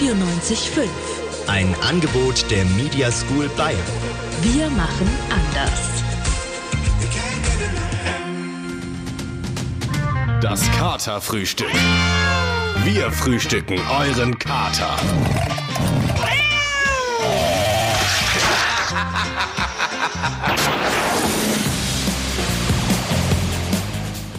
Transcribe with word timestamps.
M945. 0.00 0.88
Ein 1.48 1.74
Angebot 1.82 2.50
der 2.50 2.64
Media 2.64 3.12
School 3.12 3.48
Bayern. 3.56 3.78
Wir 4.40 4.68
machen 4.70 5.08
anders. 5.28 6.02
Das 10.40 10.68
Katerfrühstück. 10.72 11.70
Wir 12.84 13.12
frühstücken 13.12 13.78
euren 13.90 14.38
Kater. 14.38 14.96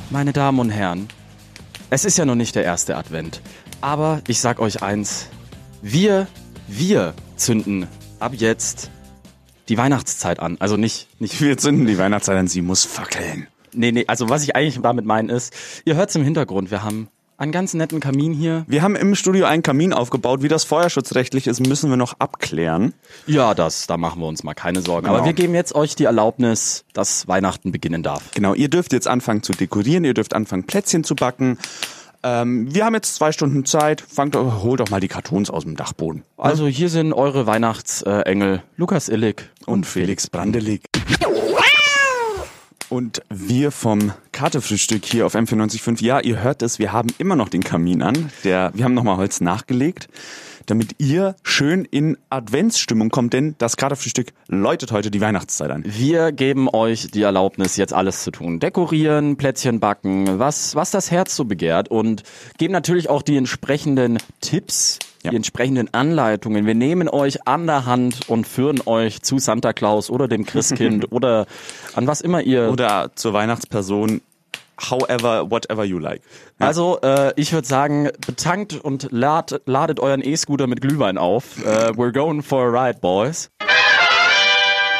Meine 0.09 0.33
Damen 0.33 0.59
und 0.59 0.71
Herren, 0.71 1.07
es 1.89 2.05
ist 2.05 2.17
ja 2.17 2.25
noch 2.25 2.35
nicht 2.35 2.55
der 2.55 2.63
erste 2.63 2.97
Advent. 2.97 3.41
Aber 3.81 4.21
ich 4.27 4.39
sag 4.39 4.59
euch 4.59 4.81
eins. 4.81 5.27
Wir, 5.85 6.27
wir 6.69 7.13
zünden 7.35 7.87
ab 8.17 8.31
jetzt 8.33 8.89
die 9.67 9.77
Weihnachtszeit 9.77 10.39
an. 10.39 10.55
Also 10.61 10.77
nicht, 10.77 11.09
nicht 11.19 11.41
Wir 11.41 11.57
zünden 11.57 11.85
die 11.85 11.97
Weihnachtszeit 11.97 12.37
an, 12.37 12.47
sie 12.47 12.61
muss 12.61 12.85
fackeln. 12.85 13.47
Nee, 13.73 13.91
nee, 13.91 14.05
also 14.07 14.29
was 14.29 14.43
ich 14.43 14.55
eigentlich 14.55 14.79
damit 14.81 15.03
meine 15.03 15.33
ist, 15.33 15.53
ihr 15.83 15.95
hört's 15.95 16.15
im 16.15 16.23
Hintergrund, 16.23 16.71
wir 16.71 16.83
haben 16.83 17.09
einen 17.35 17.51
ganz 17.51 17.73
netten 17.73 17.99
Kamin 17.99 18.31
hier. 18.31 18.63
Wir 18.69 18.81
haben 18.81 18.95
im 18.95 19.13
Studio 19.13 19.45
einen 19.45 19.61
Kamin 19.61 19.91
aufgebaut. 19.91 20.41
Wie 20.41 20.47
das 20.47 20.63
feuerschutzrechtlich 20.63 21.47
ist, 21.47 21.59
müssen 21.59 21.89
wir 21.89 21.97
noch 21.97 22.13
abklären. 22.17 22.93
Ja, 23.27 23.53
das, 23.53 23.85
da 23.85 23.97
machen 23.97 24.21
wir 24.21 24.27
uns 24.27 24.45
mal 24.45 24.53
keine 24.53 24.81
Sorgen. 24.81 25.07
Genau. 25.07 25.17
Aber 25.17 25.25
wir 25.25 25.33
geben 25.33 25.53
jetzt 25.53 25.75
euch 25.75 25.97
die 25.97 26.05
Erlaubnis, 26.05 26.85
dass 26.93 27.27
Weihnachten 27.27 27.73
beginnen 27.73 28.03
darf. 28.03 28.31
Genau, 28.33 28.53
ihr 28.53 28.69
dürft 28.69 28.93
jetzt 28.93 29.09
anfangen 29.09 29.43
zu 29.43 29.51
dekorieren, 29.51 30.05
ihr 30.05 30.13
dürft 30.13 30.33
anfangen 30.33 30.63
Plätzchen 30.63 31.03
zu 31.03 31.15
backen. 31.15 31.57
Ähm, 32.23 32.73
wir 32.73 32.85
haben 32.85 32.93
jetzt 32.93 33.15
zwei 33.15 33.31
Stunden 33.31 33.65
Zeit. 33.65 34.01
Fangt, 34.01 34.35
holt 34.35 34.79
doch 34.79 34.89
mal 34.89 34.99
die 34.99 35.07
Kartons 35.07 35.49
aus 35.49 35.63
dem 35.63 35.75
Dachboden. 35.75 36.23
Also 36.37 36.67
hier 36.67 36.89
sind 36.89 37.13
eure 37.13 37.45
Weihnachtsengel 37.45 38.63
Lukas 38.77 39.09
Illig 39.09 39.49
Und 39.65 39.85
Felix 39.85 40.29
Brandelig. 40.29 40.81
Und 42.89 43.23
wir 43.29 43.71
vom 43.71 44.11
Kartefrühstück 44.31 45.03
hier 45.03 45.25
auf 45.25 45.33
M945, 45.33 46.03
ja, 46.03 46.19
ihr 46.19 46.43
hört 46.43 46.61
es, 46.61 46.77
wir 46.77 46.91
haben 46.91 47.09
immer 47.17 47.35
noch 47.35 47.49
den 47.49 47.63
Kamin 47.63 48.03
an. 48.03 48.29
Der, 48.43 48.71
wir 48.75 48.85
haben 48.85 48.93
nochmal 48.93 49.17
Holz 49.17 49.41
nachgelegt, 49.41 50.09
damit 50.65 50.95
ihr 50.97 51.35
schön 51.43 51.85
in 51.85 52.17
Adventsstimmung 52.29 53.09
kommt, 53.09 53.33
denn 53.33 53.55
das 53.57 53.77
Kartefrühstück 53.77 54.33
läutet 54.47 54.91
heute 54.91 55.11
die 55.11 55.21
Weihnachtszeit 55.21 55.71
an. 55.71 55.83
Wir 55.85 56.31
geben 56.31 56.67
euch 56.69 57.09
die 57.11 57.21
Erlaubnis, 57.23 57.77
jetzt 57.77 57.93
alles 57.93 58.23
zu 58.23 58.31
tun. 58.31 58.59
Dekorieren, 58.59 59.37
Plätzchen 59.37 59.79
backen, 59.79 60.39
was, 60.39 60.75
was 60.75 60.91
das 60.91 61.11
Herz 61.11 61.35
so 61.35 61.45
begehrt. 61.45 61.89
Und 61.89 62.23
geben 62.57 62.73
natürlich 62.73 63.09
auch 63.09 63.21
die 63.21 63.37
entsprechenden 63.37 64.17
Tipps, 64.41 64.99
Ja. 65.23 65.31
die 65.31 65.35
entsprechenden 65.37 65.93
Anleitungen. 65.93 66.65
Wir 66.65 66.75
nehmen 66.75 67.07
euch 67.09 67.47
an 67.47 67.65
der 67.67 67.85
Hand 67.85 68.29
und 68.29 68.45
führen 68.47 68.81
euch 68.85 69.21
zu 69.21 69.39
Santa 69.39 69.73
Claus 69.73 70.09
oder 70.09 70.27
dem 70.27 70.45
Christkind 70.45 71.11
oder 71.11 71.45
an 71.95 72.07
was 72.07 72.21
immer 72.21 72.41
ihr. 72.41 72.69
Oder 72.71 73.11
zur 73.15 73.33
Weihnachtsperson, 73.33 74.21
however, 74.89 75.49
whatever 75.49 75.83
you 75.83 75.99
like. 75.99 76.21
also, 76.59 76.99
äh, 77.01 77.33
ich 77.35 77.53
würde 77.53 77.67
sagen, 77.67 78.09
betankt 78.25 78.73
und 78.75 79.07
lad, 79.11 79.61
ladet 79.65 79.99
euren 79.99 80.21
E-Scooter 80.23 80.67
mit 80.67 80.81
Glühwein 80.81 81.17
auf. 81.17 81.63
Äh, 81.63 81.91
we're 81.91 82.11
going 82.11 82.41
for 82.41 82.63
a 82.63 82.85
ride, 82.87 82.99
boys. 82.99 83.49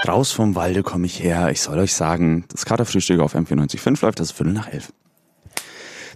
Raus 0.07 0.31
vom 0.31 0.55
Walde 0.55 0.83
komme 0.83 1.05
ich 1.05 1.23
her. 1.23 1.49
Ich 1.49 1.61
soll 1.61 1.79
euch 1.79 1.93
sagen, 1.93 2.45
das 2.49 2.65
Katerfrühstück 2.65 3.21
auf 3.21 3.35
M945 3.35 4.01
läuft, 4.03 4.19
das 4.19 4.31
ist 4.31 4.37
Viertel 4.37 4.53
nach 4.53 4.67
elf. 4.67 4.91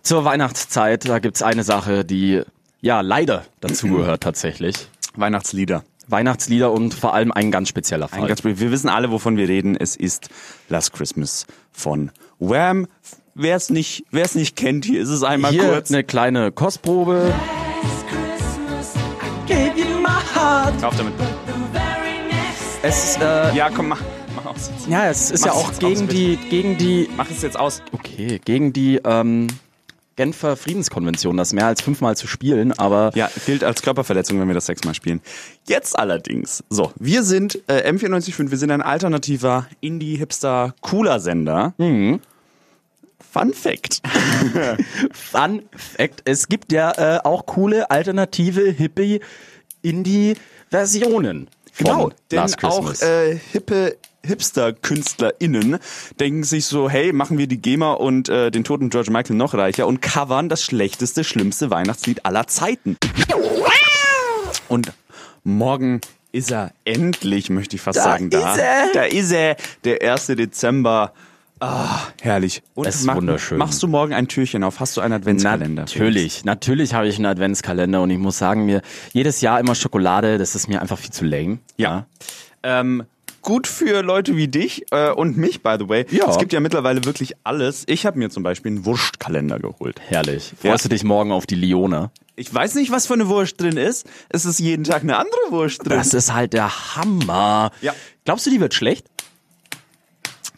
Zur 0.04 0.26
Weihnachtszeit, 0.26 1.08
da 1.08 1.20
gibt's 1.20 1.42
eine 1.42 1.64
Sache, 1.64 2.04
die 2.04 2.42
ja 2.82 3.02
leider 3.02 3.46
dazugehört 3.62 4.24
tatsächlich. 4.24 4.88
Weihnachtslieder. 5.16 5.84
Weihnachtslieder 6.08 6.72
und 6.72 6.94
vor 6.94 7.14
allem 7.14 7.32
ein 7.32 7.52
ganz 7.52 7.70
spezieller 7.70 8.08
Fall. 8.08 8.22
Ein 8.22 8.28
ganz, 8.28 8.44
wir 8.44 8.72
wissen 8.72 8.90
alle, 8.90 9.12
wovon 9.12 9.36
wir 9.36 9.50
reden. 9.50 9.76
Es 9.76 9.96
ist 9.96 10.30
Last 10.70 10.94
Christmas 10.94 11.46
von 11.72 12.12
Wham. 12.40 12.88
Wer 13.40 13.56
es 13.56 13.70
nicht, 13.70 14.04
wer 14.10 14.26
es 14.26 14.34
nicht 14.34 14.56
kennt, 14.56 14.84
hier 14.84 15.00
ist 15.00 15.10
es 15.10 15.22
einmal 15.22 15.52
Hier 15.52 15.66
kurz. 15.70 15.92
eine 15.92 16.04
kleine 16.04 16.52
Kostprobe. 16.52 17.32
Auf 20.82 20.96
damit. 20.98 21.14
Es, 22.82 23.18
äh, 23.18 23.56
Ja, 23.56 23.70
komm, 23.70 23.90
mach, 23.90 24.02
mach 24.36 24.46
aus. 24.48 24.72
ja, 24.90 25.08
es 25.10 25.30
ist 25.30 25.42
Mach 25.42 25.48
ja 25.48 25.54
auch 25.54 25.68
jetzt 25.70 25.80
gegen 25.80 26.04
aus, 26.04 26.08
die, 26.10 26.38
gegen 26.50 26.78
die, 26.78 27.10
Mach 27.16 27.30
es 27.30 27.42
jetzt 27.44 27.60
aus. 27.60 27.82
okay, 27.92 28.40
gegen 28.44 28.74
die 28.74 29.00
ähm, 29.04 29.48
Genfer 30.16 30.56
Friedenskonvention, 30.58 31.38
das 31.38 31.54
mehr 31.54 31.68
als 31.68 31.82
fünfmal 31.82 32.18
zu 32.18 32.26
spielen, 32.28 32.72
aber 32.72 33.12
Ja, 33.14 33.30
gilt 33.46 33.64
als 33.64 33.84
Körperverletzung, 33.84 34.40
wenn 34.40 34.48
wir 34.48 34.56
das 34.56 34.66
sechsmal 34.66 34.96
spielen. 34.96 35.22
Jetzt 35.68 35.98
allerdings. 35.98 36.64
So, 36.72 36.92
wir 36.98 37.22
sind 37.24 37.60
äh, 37.68 37.88
M945, 37.92 38.50
wir 38.50 38.58
sind 38.58 38.72
ein 38.72 38.82
alternativer 38.82 39.68
Indie-Hipster 39.82 40.74
cooler 40.82 41.20
Sender. 41.20 41.74
Mhm. 41.78 42.20
Fun 43.20 43.54
Fact. 43.54 44.02
Fun 45.12 45.64
Fact, 45.76 46.22
es 46.26 46.48
gibt 46.48 46.72
ja 46.72 47.18
äh, 47.18 47.20
auch 47.24 47.46
coole 47.46 47.90
alternative 47.92 48.70
Hippie 48.72 49.22
Indie 49.82 50.36
Versionen. 50.70 51.50
Genau, 51.78 52.12
denn 52.32 52.40
auch 52.64 52.94
äh, 53.02 53.38
hippe 53.52 53.98
Hipster-KünstlerInnen 54.24 55.80
denken 56.20 56.44
sich 56.44 56.66
so, 56.66 56.90
hey, 56.90 57.14
machen 57.14 57.38
wir 57.38 57.48
die 57.48 57.62
GEMA 57.62 57.94
und 57.94 58.30
äh, 58.30 58.52
den 58.52 58.64
toten 58.64 58.90
George 58.90 59.12
Michael 59.12 59.36
noch 59.36 59.54
reicher 59.54 59.88
und 59.88 60.02
covern 60.02 60.50
das 60.50 60.64
schlechteste, 60.64 61.24
schlimmste 61.24 61.70
Weihnachtslied 61.70 62.26
aller 62.26 62.48
Zeiten. 62.48 62.98
Und 64.68 64.92
morgen 65.44 66.02
ist 66.32 66.52
er 66.52 66.72
endlich, 66.84 67.50
möchte 67.50 67.78
ich 67.78 67.82
fast 67.82 68.00
Da 68.00 68.04
sagen, 68.04 68.30
da. 68.30 68.54
ist 68.54 68.60
er. 68.60 68.90
Da 68.94 69.04
ist 69.04 69.32
er, 69.32 69.56
der 69.84 70.14
1. 70.14 70.28
Dezember. 70.28 71.14
Ah, 71.60 72.00
herrlich. 72.22 72.62
Und 72.76 72.88
Es 72.88 73.02
ist 73.02 73.08
wunderschön. 73.08 73.58
Machst 73.58 73.82
du 73.82 73.88
morgen 73.88 74.14
ein 74.14 74.28
Türchen 74.28 74.64
auf? 74.64 74.80
Hast 74.80 74.96
du 74.98 75.02
einen 75.02 75.14
Adventskalender? 75.14 75.84
Natürlich, 75.84 76.46
natürlich 76.46 76.94
habe 76.94 77.08
ich 77.08 77.16
einen 77.16 77.26
Adventskalender 77.26 78.02
und 78.02 78.10
ich 78.12 78.20
muss 78.20 78.38
sagen, 78.38 78.66
mir 78.66 78.82
jedes 79.14 79.42
Jahr 79.42 79.60
immer 79.60 79.74
Schokolade, 79.74 80.38
das 80.38 80.56
ist 80.56 80.68
mir 80.68 80.82
einfach 80.82 81.00
viel 81.00 81.12
zu 81.12 81.26
lame. 81.26 81.60
Ja. 81.78 82.06
Ähm, 82.64 83.04
gut 83.42 83.66
für 83.66 84.02
Leute 84.04 84.36
wie 84.36 84.48
dich 84.48 84.86
äh, 84.92 85.10
und 85.10 85.38
mich, 85.38 85.64
by 85.64 85.78
the 85.80 85.90
way. 85.90 86.06
Ja. 86.12 86.30
Es 86.30 86.38
gibt 86.38 86.54
ja 86.54 86.60
mittlerweile 86.60 87.06
wirklich 87.06 87.34
alles. 87.44 87.86
Ich 87.88 88.06
habe 88.06 88.20
mir 88.20 88.30
zum 88.30 88.44
Beispiel 88.44 88.72
einen 88.74 88.86
Wurstkalender 88.86 89.60
geholt. 89.60 90.00
Herrlich. 90.08 90.54
Ja. 90.62 90.72
Freust 90.72 90.86
du 90.86 90.90
dich 90.90 91.04
morgen 91.04 91.32
auf 91.32 91.48
die 91.48 91.56
Lione? 91.56 92.12
Ich 92.36 92.54
weiß 92.54 92.76
nicht, 92.76 92.92
was 92.92 93.08
für 93.08 93.16
eine 93.16 93.30
Wurst 93.30 93.60
drin 93.60 93.78
ist. 93.78 94.06
Es 94.30 94.46
ist 94.46 94.60
jeden 94.60 94.84
Tag 94.84 95.02
eine 95.02 95.18
andere 95.18 95.40
Wurst 95.50 95.80
drin. 95.88 95.98
Das 95.98 96.14
ist 96.14 96.32
halt 96.34 96.54
der 96.54 96.96
Hammer. 96.96 97.72
Ja. 97.82 97.96
Glaubst 98.26 98.46
du, 98.46 98.52
die 98.52 98.60
wird 98.60 98.76
schlecht? 98.76 99.08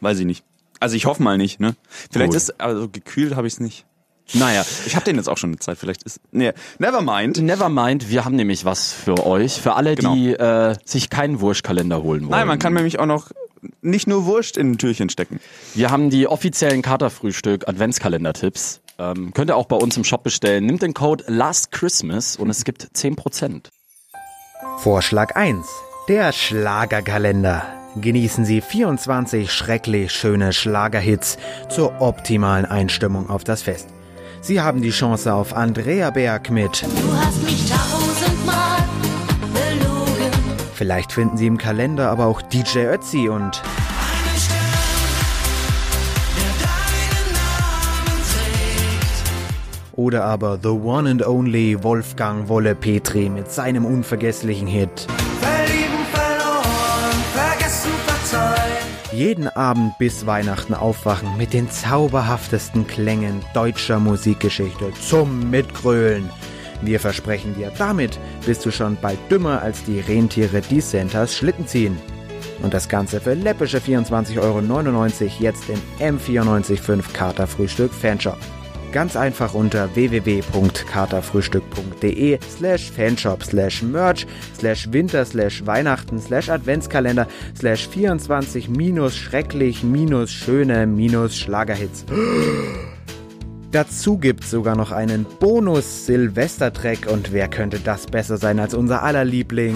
weiß 0.01 0.19
ich 0.19 0.25
nicht. 0.25 0.43
Also 0.79 0.95
ich 0.95 1.05
hoffe 1.05 1.21
mal 1.23 1.37
nicht, 1.37 1.59
ne? 1.59 1.75
Vielleicht 2.11 2.29
Gut. 2.31 2.37
ist, 2.37 2.61
also 2.61 2.87
gekühlt 2.89 3.35
habe 3.35 3.47
ich 3.47 3.53
es 3.53 3.59
nicht. 3.59 3.85
Naja, 4.33 4.63
Ich 4.85 4.95
habe 4.95 5.05
den 5.05 5.15
jetzt 5.15 5.27
auch 5.27 5.37
schon 5.37 5.49
eine 5.49 5.57
Zeit. 5.59 5.77
Vielleicht 5.79 6.03
ist, 6.03 6.19
nee, 6.31 6.51
never 6.77 7.01
mind. 7.01 7.41
never 7.41 7.67
mind, 7.67 8.09
wir 8.09 8.25
haben 8.25 8.35
nämlich 8.35 8.63
was 8.63 8.91
für 8.93 9.25
euch, 9.25 9.59
für 9.59 9.73
alle, 9.73 9.95
Genau. 9.95 10.13
die 10.13 10.33
äh, 10.33 10.75
sich 10.85 11.09
keinen 11.09 11.41
Wurstkalender 11.41 12.03
holen 12.03 12.21
wollen. 12.21 12.29
Nein, 12.31 12.47
man 12.47 12.59
kann 12.59 12.73
nämlich 12.73 12.99
auch 12.99 13.07
noch 13.07 13.31
nicht 13.81 14.07
nur 14.07 14.25
Wurst 14.25 14.55
in 14.55 14.71
ein 14.71 14.77
Türchen 14.77 15.09
stecken. 15.09 15.39
Wir 15.73 15.89
haben 15.89 16.11
die 16.11 16.27
offiziellen 16.27 16.81
Katerfrühstück 16.83 17.67
Adventskalender-Tipps. 17.67 18.81
Ähm, 18.99 19.33
könnt 19.33 19.49
ihr 19.49 19.57
auch 19.57 19.65
bei 19.65 19.75
uns 19.77 19.97
im 19.97 20.03
Shop 20.03 20.23
bestellen. 20.23 20.65
Nimmt 20.65 20.83
den 20.83 20.93
Code 20.93 21.23
Last 21.27 21.71
Christmas 21.71 22.35
und 22.35 22.49
es 22.51 22.63
gibt 22.63 22.83
10%. 22.95 23.69
Vorschlag 24.77 25.35
1. 25.35 25.65
Der 26.07 26.31
Schlagerkalender. 26.31 27.78
Genießen 27.95 28.45
Sie 28.45 28.61
24 28.61 29.51
schrecklich 29.51 30.11
schöne 30.11 30.53
Schlagerhits 30.53 31.37
zur 31.69 32.01
optimalen 32.01 32.65
Einstimmung 32.65 33.29
auf 33.29 33.43
das 33.43 33.63
Fest. 33.63 33.89
Sie 34.41 34.61
haben 34.61 34.81
die 34.81 34.91
Chance 34.91 35.33
auf 35.33 35.55
Andrea 35.55 36.11
Berg 36.11 36.49
mit 36.49 36.83
Du 36.83 37.17
hast 37.17 37.43
mich 37.43 37.69
tausendmal 37.69 38.77
belogen. 39.53 40.31
Vielleicht 40.73 41.11
finden 41.11 41.37
Sie 41.37 41.47
im 41.47 41.57
Kalender 41.57 42.09
aber 42.09 42.27
auch 42.27 42.41
DJ 42.41 42.85
Ötzi 42.85 43.27
und 43.27 43.61
oder 49.93 50.23
aber 50.23 50.57
The 50.61 50.69
One 50.69 51.09
and 51.09 51.27
Only 51.27 51.83
Wolfgang 51.83 52.47
Wolle 52.47 52.73
Petri 52.73 53.27
mit 53.27 53.51
seinem 53.51 53.83
unvergesslichen 53.83 54.67
Hit 54.67 55.07
Jeden 59.11 59.47
Abend 59.47 59.97
bis 59.97 60.27
Weihnachten 60.27 60.75
aufwachen 60.75 61.35
mit 61.35 61.53
den 61.53 61.69
zauberhaftesten 61.69 62.85
Klängen 62.85 63.43
deutscher 63.55 63.99
Musikgeschichte 63.99 64.91
zum 65.01 65.49
Mitgrölen. 65.49 66.29
Wir 66.83 66.99
versprechen 66.99 67.55
dir, 67.55 67.71
damit 67.77 68.19
bist 68.45 68.65
du 68.65 68.71
schon 68.71 68.97
bald 69.01 69.17
dümmer 69.31 69.63
als 69.63 69.83
die 69.83 69.99
Rentiere, 69.99 70.61
die 70.61 70.79
Santas 70.79 71.35
Schlitten 71.35 71.65
ziehen. 71.65 71.97
Und 72.61 72.73
das 72.75 72.87
Ganze 72.87 73.19
für 73.19 73.33
läppische 73.33 73.79
24,99 73.79 74.39
Euro 74.39 75.05
jetzt 75.39 75.63
im 75.69 75.81
M945 75.99 77.11
Katerfrühstück 77.11 77.91
Fanshop. 77.91 78.37
Ganz 78.91 79.15
einfach 79.15 79.53
unter 79.53 79.95
www.katerfrühstück.de 79.95 82.39
slash 82.49 82.91
fanshop 82.91 83.43
slash 83.43 83.83
merch 83.83 84.25
slash 84.57 84.91
winter 84.91 85.23
slash 85.25 85.63
Weihnachten 85.65 86.19
slash 86.19 86.49
Adventskalender 86.49 87.27
slash 87.55 87.87
24 87.87 88.67
minus 88.69 89.15
schrecklich 89.15 89.83
minus 89.83 90.31
schöne 90.31 90.87
minus 90.87 91.37
Schlagerhits. 91.37 92.05
Dazu 93.71 94.17
gibt's 94.17 94.49
sogar 94.49 94.75
noch 94.75 94.91
einen 94.91 95.27
Bonus-Silvester-Track 95.39 97.07
und 97.11 97.31
wer 97.31 97.47
könnte 97.47 97.79
das 97.79 98.07
besser 98.07 98.37
sein 98.37 98.59
als 98.59 98.73
unser 98.73 99.03
aller 99.03 99.23
Liebling? 99.23 99.75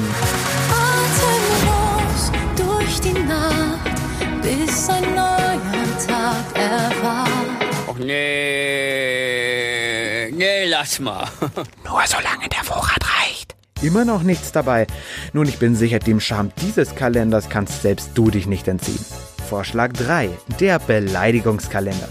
Nee, 10.83 10.89
lass 10.89 10.99
mal. 10.99 11.27
Nur 11.83 12.01
solange 12.05 12.49
der 12.49 12.63
Vorrat 12.63 13.03
reicht. 13.21 13.55
Immer 13.81 14.05
noch 14.05 14.23
nichts 14.23 14.51
dabei. 14.51 14.87
Nun, 15.33 15.47
ich 15.47 15.59
bin 15.59 15.75
sicher, 15.75 15.99
dem 15.99 16.19
Charme 16.19 16.51
dieses 16.61 16.95
Kalenders 16.95 17.49
kannst 17.49 17.81
selbst 17.81 18.11
du 18.15 18.29
dich 18.29 18.47
nicht 18.47 18.67
entziehen. 18.67 19.03
Vorschlag 19.49 19.91
3. 19.93 20.29
Der 20.59 20.79
Beleidigungskalender. 20.79 22.07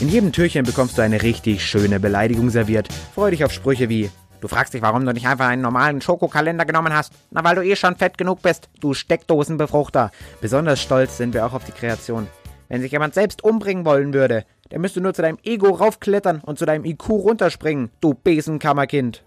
In 0.00 0.08
jedem 0.10 0.32
Türchen 0.32 0.66
bekommst 0.66 0.98
du 0.98 1.02
eine 1.02 1.22
richtig 1.22 1.64
schöne 1.64 2.00
Beleidigung 2.00 2.50
serviert. 2.50 2.88
Freu 3.14 3.30
dich 3.30 3.44
auf 3.44 3.52
Sprüche 3.52 3.88
wie 3.88 4.10
Du 4.42 4.48
fragst 4.48 4.74
dich, 4.74 4.82
warum 4.82 5.06
du 5.06 5.12
nicht 5.14 5.26
einfach 5.26 5.46
einen 5.46 5.62
normalen 5.62 6.02
Schokokalender 6.02 6.66
genommen 6.66 6.92
hast. 6.92 7.10
Na, 7.30 7.42
weil 7.42 7.56
du 7.56 7.62
eh 7.62 7.74
schon 7.74 7.96
fett 7.96 8.18
genug 8.18 8.42
bist, 8.42 8.68
du 8.80 8.92
Steckdosenbefruchter. 8.92 10.10
Besonders 10.42 10.82
stolz 10.82 11.16
sind 11.16 11.32
wir 11.32 11.46
auch 11.46 11.54
auf 11.54 11.64
die 11.64 11.72
Kreation. 11.72 12.28
Wenn 12.68 12.82
sich 12.82 12.92
jemand 12.92 13.14
selbst 13.14 13.42
umbringen 13.42 13.86
wollen 13.86 14.12
würde, 14.12 14.44
der 14.70 14.78
müsste 14.78 15.00
nur 15.00 15.14
zu 15.14 15.22
deinem 15.22 15.38
Ego 15.42 15.70
raufklettern 15.70 16.40
und 16.44 16.58
zu 16.58 16.66
deinem 16.66 16.84
IQ 16.84 17.08
runterspringen, 17.10 17.90
du 18.00 18.14
Besenkammerkind. 18.14 19.24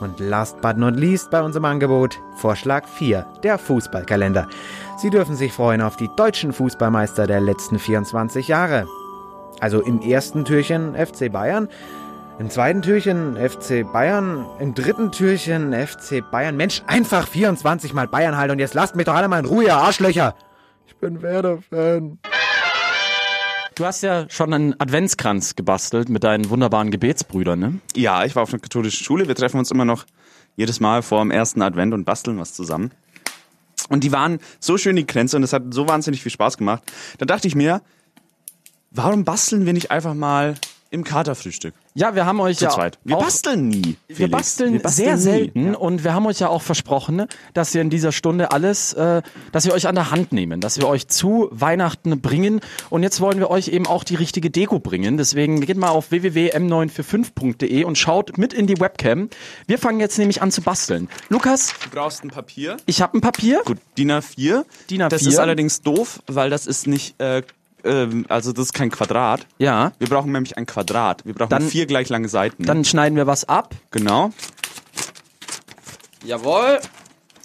Und 0.00 0.20
last 0.20 0.60
but 0.60 0.76
not 0.76 0.96
least 0.96 1.30
bei 1.30 1.42
unserem 1.42 1.64
Angebot 1.64 2.18
Vorschlag 2.36 2.86
4, 2.86 3.26
der 3.42 3.58
Fußballkalender. 3.58 4.48
Sie 4.98 5.10
dürfen 5.10 5.36
sich 5.36 5.52
freuen 5.52 5.80
auf 5.80 5.96
die 5.96 6.10
deutschen 6.16 6.52
Fußballmeister 6.52 7.26
der 7.26 7.40
letzten 7.40 7.78
24 7.78 8.48
Jahre. 8.48 8.86
Also 9.60 9.80
im 9.80 10.02
ersten 10.02 10.44
Türchen 10.44 10.94
FC 10.94 11.32
Bayern, 11.32 11.68
im 12.38 12.50
zweiten 12.50 12.82
Türchen 12.82 13.36
FC 13.36 13.90
Bayern, 13.90 14.44
im 14.58 14.74
dritten 14.74 15.12
Türchen 15.12 15.72
FC 15.72 16.22
Bayern. 16.30 16.56
Mensch, 16.58 16.82
einfach 16.86 17.26
24 17.26 17.94
mal 17.94 18.06
Bayern 18.06 18.36
halt 18.36 18.50
und 18.50 18.58
jetzt 18.58 18.74
lasst 18.74 18.96
mich 18.96 19.06
doch 19.06 19.14
alle 19.14 19.28
mal 19.28 19.38
in 19.38 19.46
Ruhe, 19.46 19.64
ihr 19.64 19.76
Arschlöcher. 19.76 20.34
Ich 20.86 20.96
bin 20.96 21.22
Werder-Fan. 21.22 22.18
Du 23.76 23.84
hast 23.84 24.02
ja 24.02 24.24
schon 24.30 24.54
einen 24.54 24.80
Adventskranz 24.80 25.54
gebastelt 25.54 26.08
mit 26.08 26.24
deinen 26.24 26.48
wunderbaren 26.48 26.90
Gebetsbrüdern, 26.90 27.58
ne? 27.58 27.80
Ja, 27.94 28.24
ich 28.24 28.34
war 28.34 28.42
auf 28.42 28.48
einer 28.48 28.58
katholischen 28.58 29.04
Schule. 29.04 29.28
Wir 29.28 29.34
treffen 29.34 29.58
uns 29.58 29.70
immer 29.70 29.84
noch 29.84 30.06
jedes 30.56 30.80
Mal 30.80 31.02
vor 31.02 31.20
dem 31.20 31.30
ersten 31.30 31.60
Advent 31.60 31.92
und 31.92 32.06
basteln 32.06 32.38
was 32.38 32.54
zusammen. 32.54 32.90
Und 33.90 34.02
die 34.02 34.12
waren 34.12 34.38
so 34.60 34.78
schön, 34.78 34.96
die 34.96 35.04
Kränze, 35.04 35.36
und 35.36 35.42
es 35.42 35.52
hat 35.52 35.62
so 35.74 35.86
wahnsinnig 35.86 36.22
viel 36.22 36.32
Spaß 36.32 36.56
gemacht. 36.56 36.84
Da 37.18 37.26
dachte 37.26 37.48
ich 37.48 37.54
mir, 37.54 37.82
warum 38.92 39.26
basteln 39.26 39.66
wir 39.66 39.74
nicht 39.74 39.90
einfach 39.90 40.14
mal 40.14 40.54
im 40.90 41.04
Katerfrühstück? 41.04 41.74
Ja, 41.94 42.14
wir 42.14 42.26
haben 42.26 42.40
euch 42.40 42.58
Zu 42.58 42.64
ja 42.64 42.70
zweit. 42.70 42.98
Wir 43.04 43.16
auch 43.16 43.24
basteln 43.24 43.68
nie. 43.68 43.96
Wir 44.08 44.30
basteln, 44.30 44.74
Wir 44.74 44.82
basteln 44.82 45.06
sehr 45.06 45.16
nie. 45.16 45.22
selten 45.22 45.74
und 45.74 46.04
wir 46.04 46.12
haben 46.12 46.26
euch 46.26 46.40
ja 46.40 46.48
auch 46.48 46.60
versprochen, 46.62 47.26
dass 47.54 47.72
wir 47.72 47.80
in 47.80 47.88
dieser 47.90 48.12
Stunde 48.12 48.52
alles, 48.52 48.92
äh, 48.92 49.22
dass 49.52 49.64
wir 49.64 49.72
euch 49.72 49.88
an 49.88 49.94
der 49.94 50.10
Hand 50.10 50.32
nehmen, 50.32 50.60
dass 50.60 50.76
wir 50.78 50.86
euch 50.88 51.08
zu 51.08 51.48
Weihnachten 51.52 52.20
bringen 52.20 52.60
und 52.90 53.02
jetzt 53.02 53.20
wollen 53.20 53.38
wir 53.38 53.48
euch 53.50 53.68
eben 53.68 53.86
auch 53.86 54.04
die 54.04 54.14
richtige 54.14 54.50
Deko 54.50 54.78
bringen. 54.78 55.16
Deswegen 55.16 55.60
geht 55.62 55.78
mal 55.78 55.88
auf 55.88 56.10
www.m945.de 56.10 57.84
und 57.84 57.96
schaut 57.98 58.38
mit 58.38 58.52
in 58.52 58.66
die 58.66 58.78
Webcam. 58.80 59.28
Wir 59.66 59.78
fangen 59.78 60.00
jetzt 60.00 60.18
nämlich 60.18 60.42
an 60.42 60.50
zu 60.50 60.62
basteln. 60.62 61.08
Lukas, 61.28 61.72
Du 61.82 61.90
brauchst 61.90 62.22
ein 62.24 62.30
Papier. 62.30 62.76
ich 62.86 63.00
habe 63.02 63.16
ein 63.18 63.20
Papier. 63.20 63.62
Gut, 63.64 63.78
DIN 63.98 64.10
A4. 64.12 64.64
DIN 64.90 65.02
A4. 65.02 65.08
Das 65.08 65.22
ist 65.26 65.38
allerdings 65.38 65.80
doof, 65.82 66.20
weil 66.26 66.50
das 66.50 66.66
ist 66.66 66.86
nicht, 66.86 67.18
äh, 67.20 67.42
ähm, 67.84 68.26
also 68.28 68.52
das 68.52 68.66
ist 68.66 68.72
kein 68.72 68.90
Quadrat. 68.90 69.46
Ja. 69.58 69.92
Wir 69.98 70.08
brauchen 70.08 70.32
nämlich 70.32 70.56
ein 70.56 70.66
Quadrat. 70.66 71.24
Wir 71.24 71.34
brauchen 71.34 71.50
Dann- 71.50 71.68
vier 71.68 71.86
gleich 71.86 72.08
lange 72.08 72.28
Seiten. 72.28 72.64
Dann 72.64 72.84
schneiden 72.84 73.16
wir 73.16 73.26
was 73.26 73.48
ab. 73.48 73.74
genau. 73.90 74.30
Jawohl, 76.24 76.80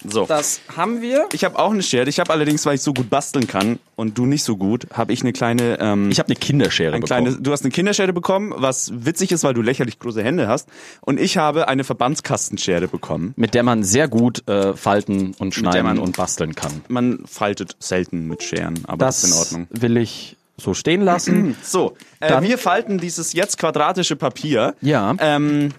So. 0.07 0.25
das 0.25 0.61
haben 0.75 1.01
wir. 1.01 1.27
Ich 1.33 1.43
habe 1.43 1.59
auch 1.59 1.71
eine 1.71 1.83
Schere. 1.83 2.09
Ich 2.09 2.19
habe 2.19 2.31
allerdings, 2.31 2.65
weil 2.65 2.75
ich 2.75 2.81
so 2.81 2.93
gut 2.93 3.09
basteln 3.09 3.47
kann 3.47 3.79
und 3.95 4.17
du 4.17 4.25
nicht 4.25 4.43
so 4.43 4.57
gut, 4.57 4.87
habe 4.93 5.13
ich 5.13 5.21
eine 5.21 5.31
kleine. 5.33 5.77
Ähm, 5.79 6.09
Ich 6.09 6.19
habe 6.19 6.27
eine 6.29 6.35
Kinderschere 6.35 6.93
ein 6.95 7.01
bekommen. 7.01 7.23
kleines, 7.25 7.41
du 7.41 7.51
hast 7.51 7.63
eine 7.63 7.71
Kinderschere 7.71 8.11
bekommen, 8.13 8.53
was 8.55 8.91
witzig 8.93 9.31
ist, 9.31 9.43
weil 9.43 9.53
du 9.53 9.61
lächerlich 9.61 9.99
große 9.99 10.23
Hände 10.23 10.47
hast. 10.47 10.67
Und 11.01 11.19
ich 11.19 11.37
habe 11.37 11.67
eine 11.67 11.83
Verbandskastenschere 11.83 12.87
bekommen. 12.87 13.33
mit 13.35 13.53
der 13.53 13.63
man 13.63 13.83
sehr 13.83 14.07
gut 14.07 14.47
äh, 14.47 14.73
falten 14.75 15.35
und 15.39 15.53
schneiden 15.53 15.83
man- 15.83 15.99
und 15.99 16.17
basteln 16.17 16.55
kann. 16.55 16.81
Man 16.87 17.23
faltet 17.25 17.75
selten 17.79 18.27
mit 18.27 18.43
Scheren, 18.43 18.79
aber 18.87 19.05
das, 19.05 19.23
ist 19.23 19.31
in 19.31 19.37
Ordnung. 19.37 19.67
will 19.71 19.97
ich 19.97 20.37
so 20.57 20.73
stehen 20.73 21.01
lassen. 21.01 21.55
So, 21.63 21.95
äh, 22.19 22.41
wir 22.41 22.57
falten 22.57 22.97
dieses 22.99 23.33
jetzt 23.33 23.57
quadratische 23.57 24.15
Papier 24.15 24.75
Ja. 24.81 25.15
ähm, 25.19 25.69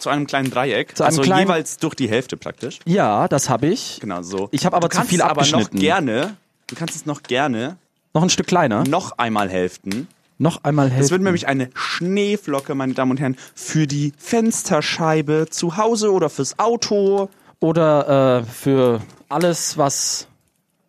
zu 0.00 0.08
einem 0.10 0.26
kleinen 0.26 0.50
Dreieck. 0.50 0.96
Zu 0.96 1.02
einem 1.04 1.08
also 1.08 1.22
kleinen- 1.22 1.48
jeweils 1.48 1.76
durch 1.78 1.94
die 1.94 2.08
Hälfte 2.08 2.36
praktisch. 2.36 2.78
Ja, 2.84 3.28
das 3.28 3.48
habe 3.48 3.66
ich. 3.68 3.98
Genau 4.00 4.22
so. 4.22 4.48
Ich 4.52 4.64
habe 4.66 4.76
aber 4.76 4.88
du 4.88 4.96
zu 4.96 5.02
viel 5.04 5.18
es 5.18 5.24
aber 5.24 5.42
noch 5.42 5.46
abgeschnitten. 5.48 5.78
gerne. 5.80 6.36
Du 6.66 6.74
kannst 6.76 6.94
es 6.96 7.06
noch 7.06 7.22
gerne 7.22 7.76
Noch 8.14 8.22
ein 8.22 8.30
Stück 8.30 8.46
kleiner. 8.46 8.84
noch 8.84 9.18
einmal 9.18 9.48
hälften. 9.48 10.08
Noch 10.40 10.62
einmal 10.64 10.88
helfen. 10.90 11.04
Es 11.04 11.10
wird 11.10 11.22
nämlich 11.22 11.48
eine 11.48 11.70
Schneeflocke, 11.74 12.74
meine 12.76 12.94
Damen 12.94 13.10
und 13.12 13.20
Herren, 13.20 13.36
für 13.54 13.86
die 13.88 14.12
Fensterscheibe 14.18 15.46
zu 15.50 15.76
Hause 15.76 16.12
oder 16.12 16.28
fürs 16.30 16.58
Auto. 16.58 17.28
Oder 17.60 18.44
äh, 18.44 18.44
für 18.44 19.00
alles, 19.28 19.78
was 19.78 20.28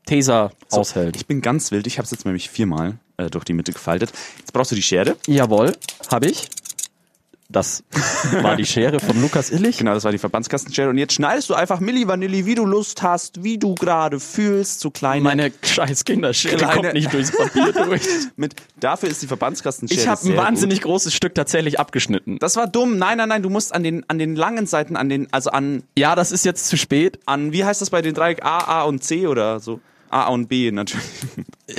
Tesa 0.06 0.52
So, 0.68 0.82
aushält. 0.82 1.16
Ich 1.16 1.26
bin 1.26 1.42
ganz 1.42 1.72
wild. 1.72 1.88
Ich 1.88 1.98
habe 1.98 2.06
es 2.06 2.12
jetzt 2.12 2.26
nämlich 2.26 2.50
viermal 2.50 2.98
äh, 3.18 3.30
durch 3.30 3.44
die 3.44 3.54
Mitte 3.54 3.72
gefaltet. 3.74 4.12
Jetzt 4.38 4.54
brauchst 4.54 4.72
du 4.72 4.76
die 4.76 4.84
Schere. 4.84 5.16
Jawohl, 5.28 5.76
habe 6.12 6.28
ich. 6.28 6.48
Das 7.52 7.84
war 8.44 8.56
die 8.56 8.66
Schere 8.66 9.00
von 9.00 9.20
Lukas 9.20 9.50
Illich. 9.50 9.80
Genau, 9.80 9.96
das 9.96 10.04
war 10.04 10.12
die 10.12 10.20
Verbandskastenschere. 10.20 10.88
Und 10.90 11.00
jetzt 11.00 11.14
schneidest 11.14 11.50
du 11.50 11.56
einfach 11.56 11.80
Milli 11.80 12.08
Vanilli, 12.08 12.46
wie 12.46 12.54
du 12.54 12.64
Lust 12.64 13.02
hast, 13.02 13.44
wie 13.44 13.58
du 13.58 13.74
gerade 13.74 14.20
fühlst, 14.20 14.82
so 14.82 14.92
kleine. 14.92 15.24
Meine 15.24 15.52
scheiß 15.64 16.06
Kinderschere 16.06 16.58
Kleine- 16.58 16.74
kommt 16.76 16.94
nicht 16.94 17.12
durchs 17.12 17.36
Papier 17.36 17.74
durch. 17.74 18.04
mit, 18.36 18.54
dafür 18.80 19.10
ist 19.10 19.24
die 19.24 19.28
Verbandskastenschere 19.28 20.00
Ich 20.00 20.08
habe 20.08 20.22
ein 20.30 20.38
wahnsinnig 20.38 20.82
Gut. 20.82 20.92
großes 20.92 21.12
Stück 21.12 21.34
tatsächlich 21.34 21.80
abgeschnitten. 21.80 22.38
Das 22.38 22.56
war 22.56 22.68
dumm. 22.68 23.00
Nein, 23.00 23.18
nein, 23.18 23.30
nein. 23.30 23.42
Du 23.42 23.50
musst 23.50 23.74
an 23.74 23.84
den, 23.84 24.08
an 24.08 24.20
den 24.20 24.36
langen 24.36 24.68
Seiten, 24.68 24.96
an 24.96 25.10
den, 25.10 25.28
also 25.34 25.50
an, 25.50 25.82
Ja, 25.98 26.14
das 26.16 26.32
ist 26.32 26.46
jetzt 26.46 26.68
zu 26.68 26.78
spät. 26.78 27.18
an, 27.26 27.52
wie 27.52 27.66
heißt 27.66 27.82
das 27.82 27.90
bei 27.90 28.04
den 28.04 28.14
Dreieck? 28.14 28.46
A, 28.46 28.60
A 28.60 28.84
und 28.84 29.04
C 29.04 29.26
oder 29.26 29.60
so? 29.60 29.80
A 30.12 30.28
und 30.28 30.48
B 30.50 30.72
natürlich. 30.72 31.06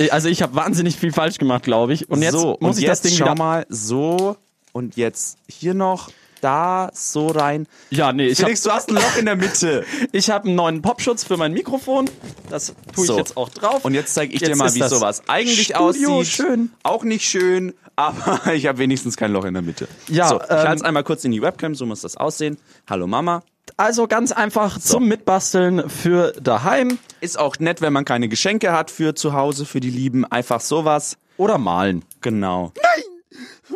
Also 0.09 0.29
ich 0.29 0.41
habe 0.41 0.55
wahnsinnig 0.55 0.95
viel 0.95 1.11
falsch 1.11 1.37
gemacht, 1.37 1.63
glaube 1.63 1.93
ich. 1.93 2.09
Und 2.09 2.21
jetzt 2.21 2.31
so, 2.33 2.57
muss 2.61 2.75
und 2.77 2.81
ich 2.81 2.87
jetzt 2.87 3.03
das 3.03 3.11
Ding 3.11 3.17
schau 3.19 3.25
wieder... 3.25 3.35
mal 3.35 3.65
so 3.67 4.37
und 4.73 4.95
jetzt 4.97 5.37
hier 5.49 5.73
noch 5.73 6.09
da 6.41 6.89
so 6.93 7.27
rein. 7.27 7.67
Ja, 7.91 8.11
nee, 8.13 8.25
ich 8.25 8.39
habe 8.39 8.45
Felix, 8.47 8.63
du 8.63 8.71
hast 8.71 8.89
ein 8.89 8.95
Loch 8.95 9.15
in 9.17 9.25
der 9.25 9.35
Mitte. 9.35 9.85
ich 10.11 10.31
hab 10.31 10.45
einen 10.45 10.55
neuen 10.55 10.81
Popschutz 10.81 11.23
für 11.23 11.37
mein 11.37 11.53
Mikrofon. 11.53 12.09
Das 12.49 12.73
tue 12.95 13.03
ich 13.03 13.07
So. 13.11 13.17
jetzt 13.17 13.37
auch 13.37 13.49
drauf. 13.49 13.85
Und 13.85 13.93
jetzt 13.93 14.15
zeige 14.15 14.33
ich 14.33 14.39
dir 14.39 14.47
Jetzt 14.49 14.57
mal, 14.57 14.65
ist 14.65 14.75
wie 14.75 14.87
sowas 14.87 15.21
eigentlich 15.27 15.65
Studio 15.75 16.17
aussieht. 16.19 16.33
schön. 16.33 16.71
Auch 16.81 17.03
nicht 17.03 17.29
schön, 17.29 17.75
aber 17.95 18.53
ich 18.53 18.65
habe 18.65 18.79
wenigstens 18.79 19.17
kein 19.17 19.31
Loch 19.31 19.45
in 19.45 19.53
der 19.53 19.61
Mitte. 19.61 19.87
Ja, 20.07 20.29
so, 20.29 20.37
ich 20.41 20.49
ähm, 20.49 20.57
halte 20.57 20.75
es 20.77 20.81
einmal 20.81 21.03
kurz 21.03 21.23
in 21.25 21.31
die 21.31 21.43
Webcam, 21.43 21.75
so 21.75 21.85
muss 21.85 22.01
das 22.01 22.17
aussehen. 22.17 22.57
Hallo 22.89 23.05
Mama. 23.05 23.43
Also 23.77 24.07
ganz 24.07 24.31
einfach 24.31 24.79
zum 24.79 25.07
Mitbasteln 25.07 25.89
für 25.89 26.33
daheim 26.41 26.97
Ist 27.21 27.37
auch 27.37 27.57
nett, 27.59 27.81
wenn 27.81 27.93
man 27.93 28.03
keine 28.05 28.27
Geschenke 28.27 28.71
hat 28.73 28.89
für 28.89 29.13
zu 29.13 29.33
Hause, 29.33 29.65
für 29.65 29.79
die 29.79 29.91
Lieben. 29.91 30.25
Einfach 30.25 30.59
sowas. 30.59 31.17
oder 31.37 31.59
malen. 31.59 32.03
Genau. 32.21 32.73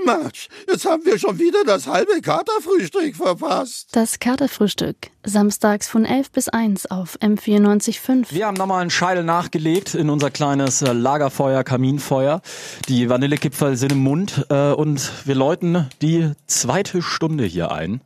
Mensch, 0.04 0.48
jetzt 0.68 0.86
haben 0.86 1.06
wir 1.06 1.20
schon 1.20 1.40
wieder 1.40 1.64
das 1.64 1.88
halbe 1.88 2.22
Katerfrühstück 2.22 3.16
verpasst. 3.16 3.90
Das 3.92 4.20
Katerfrühstück. 4.20 4.98
Samstags 5.24 5.88
von 5.88 6.06
11 6.06 6.32
bis 6.32 6.50
1 6.50 6.88
auf 6.92 7.18
M94.5. 7.20 8.28
Wir 8.30 8.48
haben 8.48 8.58
nochmal 8.58 8.82
einen 8.82 8.90
Scheil 8.90 9.24
nachgelegt 9.24 9.96
in 9.96 10.10
unser 10.10 10.30
kleines 10.32 10.82
äh, 10.82 10.92
Lagerfeuer, 10.92 11.64
Kaminfeuer. 11.64 12.42
Die 12.88 13.10
Vanillekipferl 13.10 13.76
sind 13.78 13.92
im 13.92 14.00
Mund 14.00 14.46
äh, 14.50 14.72
und 14.72 15.12
wir 15.26 15.36
läuten 15.36 15.90
die 16.02 16.32
zweite 16.48 17.02
Stunde 17.02 17.46
hier 17.46 17.72
ein. 17.72 18.02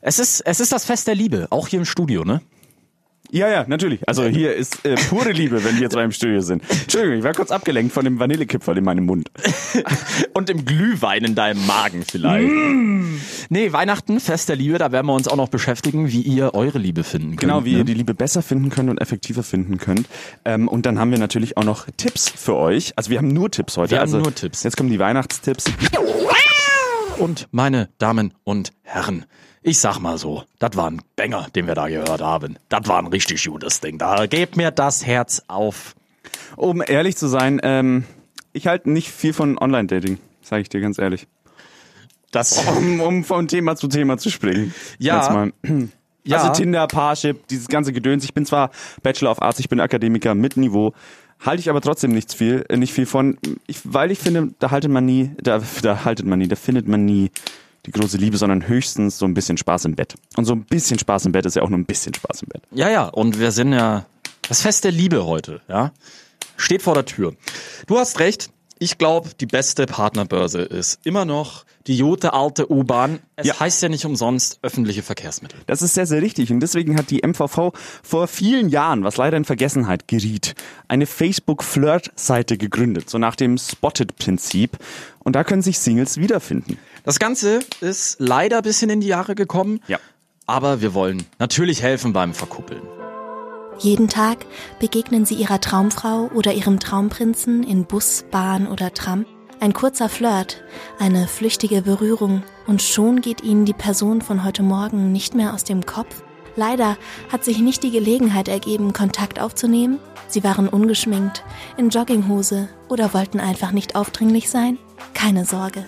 Es 0.00 0.18
ist, 0.18 0.40
es 0.40 0.60
ist 0.60 0.72
das 0.72 0.84
Fest 0.84 1.06
der 1.06 1.14
Liebe, 1.14 1.48
auch 1.50 1.68
hier 1.68 1.80
im 1.80 1.84
Studio, 1.84 2.24
ne? 2.24 2.40
Ja, 3.30 3.48
ja, 3.48 3.64
natürlich. 3.66 4.08
Also 4.08 4.24
hier 4.24 4.54
ist 4.54 4.84
äh, 4.86 4.94
pure 5.08 5.32
Liebe, 5.32 5.62
wenn 5.62 5.78
wir 5.78 5.90
zwei 5.90 6.04
im 6.04 6.12
Studio 6.12 6.40
sind. 6.40 6.62
Entschuldigung, 6.68 7.18
ich 7.18 7.24
war 7.24 7.34
kurz 7.34 7.50
abgelenkt 7.50 7.92
von 7.92 8.04
dem 8.04 8.18
Vanillekipferl 8.18 8.78
in 8.78 8.84
meinem 8.84 9.04
Mund. 9.04 9.30
Und 10.34 10.48
im 10.48 10.64
Glühwein 10.64 11.24
in 11.24 11.34
deinem 11.34 11.66
Magen 11.66 12.04
vielleicht. 12.08 12.50
Nee, 13.50 13.72
Weihnachten, 13.72 14.20
Fest 14.20 14.48
der 14.48 14.56
Liebe, 14.56 14.78
da 14.78 14.92
werden 14.92 15.06
wir 15.06 15.14
uns 15.14 15.28
auch 15.28 15.36
noch 15.36 15.48
beschäftigen, 15.48 16.10
wie 16.10 16.22
ihr 16.22 16.54
eure 16.54 16.78
Liebe 16.78 17.04
finden 17.04 17.30
könnt. 17.30 17.40
Genau, 17.40 17.64
wie 17.64 17.72
ne? 17.72 17.78
ihr 17.78 17.84
die 17.84 17.94
Liebe 17.94 18.14
besser 18.14 18.40
finden 18.40 18.70
könnt 18.70 18.88
und 18.88 18.98
effektiver 18.98 19.42
finden 19.42 19.78
könnt. 19.78 20.08
Ähm, 20.44 20.68
und 20.68 20.86
dann 20.86 20.98
haben 20.98 21.10
wir 21.10 21.18
natürlich 21.18 21.56
auch 21.56 21.64
noch 21.64 21.86
Tipps 21.96 22.30
für 22.30 22.56
euch. 22.56 22.92
Also 22.96 23.10
wir 23.10 23.18
haben 23.18 23.28
nur 23.28 23.50
Tipps 23.50 23.76
heute. 23.76 23.90
Wir 23.90 23.98
haben 23.98 24.04
also 24.04 24.18
nur 24.18 24.34
Tipps. 24.34 24.62
Jetzt 24.62 24.76
kommen 24.76 24.90
die 24.90 24.98
Weihnachtstipps. 24.98 25.64
Und 27.18 27.48
meine 27.50 27.88
Damen 27.98 28.32
und 28.44 28.72
Herren, 28.82 29.24
ich 29.62 29.78
sag 29.80 29.98
mal 29.98 30.18
so, 30.18 30.44
das 30.60 30.76
war 30.76 30.88
ein 30.88 31.02
Banger, 31.16 31.48
den 31.54 31.66
wir 31.66 31.74
da 31.74 31.88
gehört 31.88 32.20
haben. 32.20 32.58
Das 32.68 32.86
war 32.86 32.98
ein 32.98 33.08
richtig 33.08 33.44
gutes 33.44 33.80
Ding. 33.80 33.98
Da 33.98 34.26
gebt 34.26 34.56
mir 34.56 34.70
das 34.70 35.04
Herz 35.04 35.42
auf. 35.48 35.96
Um 36.56 36.82
ehrlich 36.86 37.16
zu 37.16 37.26
sein, 37.26 37.60
ähm, 37.64 38.04
ich 38.52 38.68
halte 38.68 38.90
nicht 38.90 39.10
viel 39.10 39.32
von 39.32 39.58
Online-Dating, 39.58 40.18
sage 40.42 40.62
ich 40.62 40.68
dir 40.68 40.80
ganz 40.80 40.98
ehrlich. 40.98 41.26
Das, 42.30 42.64
Um, 42.66 43.00
um 43.00 43.24
von 43.24 43.48
Thema 43.48 43.74
zu 43.74 43.88
Thema 43.88 44.18
zu 44.18 44.30
springen. 44.30 44.72
Ja. 44.98 45.48
Ja. 46.28 46.38
Also 46.42 46.52
Tinder, 46.52 46.86
Parship, 46.86 47.46
dieses 47.48 47.68
ganze 47.68 47.92
Gedöns. 47.92 48.24
Ich 48.24 48.34
bin 48.34 48.44
zwar 48.44 48.70
Bachelor 49.02 49.30
of 49.30 49.42
Arts, 49.42 49.60
ich 49.60 49.68
bin 49.68 49.80
Akademiker 49.80 50.34
mit 50.34 50.56
Niveau, 50.56 50.92
halte 51.40 51.60
ich 51.60 51.70
aber 51.70 51.80
trotzdem 51.80 52.12
nichts 52.12 52.34
viel, 52.34 52.64
äh, 52.68 52.76
nicht 52.76 52.92
viel 52.92 53.06
von, 53.06 53.38
ich, 53.66 53.80
weil 53.84 54.10
ich 54.10 54.18
finde, 54.18 54.50
da 54.58 54.70
haltet 54.70 54.90
man 54.90 55.04
nie, 55.04 55.30
da, 55.40 55.60
da 55.82 56.04
haltet 56.04 56.26
man 56.26 56.38
nie, 56.38 56.48
da 56.48 56.56
findet 56.56 56.86
man 56.88 57.04
nie 57.04 57.30
die 57.86 57.92
große 57.92 58.18
Liebe, 58.18 58.36
sondern 58.36 58.68
höchstens 58.68 59.18
so 59.18 59.24
ein 59.24 59.34
bisschen 59.34 59.56
Spaß 59.56 59.86
im 59.86 59.94
Bett. 59.94 60.14
Und 60.36 60.44
so 60.44 60.52
ein 60.52 60.64
bisschen 60.64 60.98
Spaß 60.98 61.26
im 61.26 61.32
Bett 61.32 61.46
ist 61.46 61.56
ja 61.56 61.62
auch 61.62 61.70
nur 61.70 61.78
ein 61.78 61.86
bisschen 61.86 62.12
Spaß 62.12 62.42
im 62.42 62.48
Bett. 62.48 62.62
Ja, 62.72 62.90
ja, 62.90 63.04
und 63.06 63.38
wir 63.38 63.50
sind 63.50 63.72
ja 63.72 64.04
das 64.48 64.62
Fest 64.62 64.84
der 64.84 64.92
Liebe 64.92 65.24
heute, 65.24 65.60
ja. 65.68 65.92
Steht 66.56 66.82
vor 66.82 66.94
der 66.94 67.04
Tür. 67.04 67.34
Du 67.86 67.98
hast 67.98 68.18
recht. 68.18 68.50
Ich 68.80 68.96
glaube, 68.96 69.30
die 69.40 69.46
beste 69.46 69.86
Partnerbörse 69.86 70.60
ist 70.60 71.00
immer 71.04 71.24
noch 71.24 71.64
die 71.88 71.98
gute 71.98 72.32
alte 72.32 72.70
U-Bahn. 72.70 73.18
Es 73.34 73.46
Ja. 73.48 73.58
heißt 73.58 73.82
ja 73.82 73.88
nicht 73.88 74.04
umsonst 74.04 74.58
öffentliche 74.62 75.02
Verkehrsmittel. 75.02 75.58
Das 75.66 75.82
ist 75.82 75.94
sehr, 75.94 76.06
sehr 76.06 76.22
richtig. 76.22 76.52
Und 76.52 76.60
deswegen 76.60 76.96
hat 76.96 77.10
die 77.10 77.22
MVV 77.26 77.72
vor 78.02 78.28
vielen 78.28 78.68
Jahren, 78.68 79.02
was 79.02 79.16
leider 79.16 79.36
in 79.36 79.44
Vergessenheit 79.44 80.06
geriet, 80.06 80.54
eine 80.86 81.06
Facebook-Flirt-Seite 81.06 82.56
gegründet, 82.56 83.10
so 83.10 83.18
nach 83.18 83.34
dem 83.36 83.58
Spotted-Prinzip. 83.58 84.76
Und 85.20 85.34
da 85.34 85.42
können 85.44 85.62
sich 85.62 85.78
Singles 85.80 86.18
wiederfinden. 86.18 86.78
Das 87.04 87.18
Ganze 87.18 87.60
ist 87.80 88.16
leider 88.20 88.58
ein 88.58 88.62
bisschen 88.62 88.90
in 88.90 89.00
die 89.00 89.08
Jahre 89.08 89.34
gekommen. 89.34 89.80
Ja. 89.88 89.98
Aber 90.46 90.80
wir 90.80 90.94
wollen 90.94 91.26
natürlich 91.38 91.82
helfen 91.82 92.12
beim 92.12 92.32
Verkuppeln. 92.32 92.82
Jeden 93.78 94.08
Tag 94.08 94.44
begegnen 94.80 95.24
sie 95.24 95.36
ihrer 95.36 95.60
Traumfrau 95.60 96.30
oder 96.34 96.52
ihrem 96.52 96.80
Traumprinzen 96.80 97.62
in 97.62 97.84
Bus, 97.84 98.24
Bahn 98.28 98.66
oder 98.66 98.92
Tram. 98.92 99.24
Ein 99.60 99.72
kurzer 99.72 100.08
Flirt, 100.08 100.62
eine 100.98 101.28
flüchtige 101.28 101.82
Berührung 101.82 102.42
und 102.66 102.82
schon 102.82 103.20
geht 103.20 103.42
ihnen 103.42 103.64
die 103.64 103.72
Person 103.72 104.20
von 104.20 104.44
heute 104.44 104.64
Morgen 104.64 105.12
nicht 105.12 105.36
mehr 105.36 105.54
aus 105.54 105.62
dem 105.62 105.86
Kopf. 105.86 106.22
Leider 106.56 106.96
hat 107.30 107.44
sich 107.44 107.60
nicht 107.60 107.84
die 107.84 107.92
Gelegenheit 107.92 108.48
ergeben, 108.48 108.92
Kontakt 108.92 109.40
aufzunehmen. 109.40 110.00
Sie 110.26 110.42
waren 110.42 110.68
ungeschminkt, 110.68 111.44
in 111.76 111.90
Jogginghose 111.90 112.68
oder 112.88 113.14
wollten 113.14 113.38
einfach 113.38 113.70
nicht 113.70 113.94
aufdringlich 113.94 114.50
sein. 114.50 114.78
Keine 115.14 115.44
Sorge. 115.44 115.84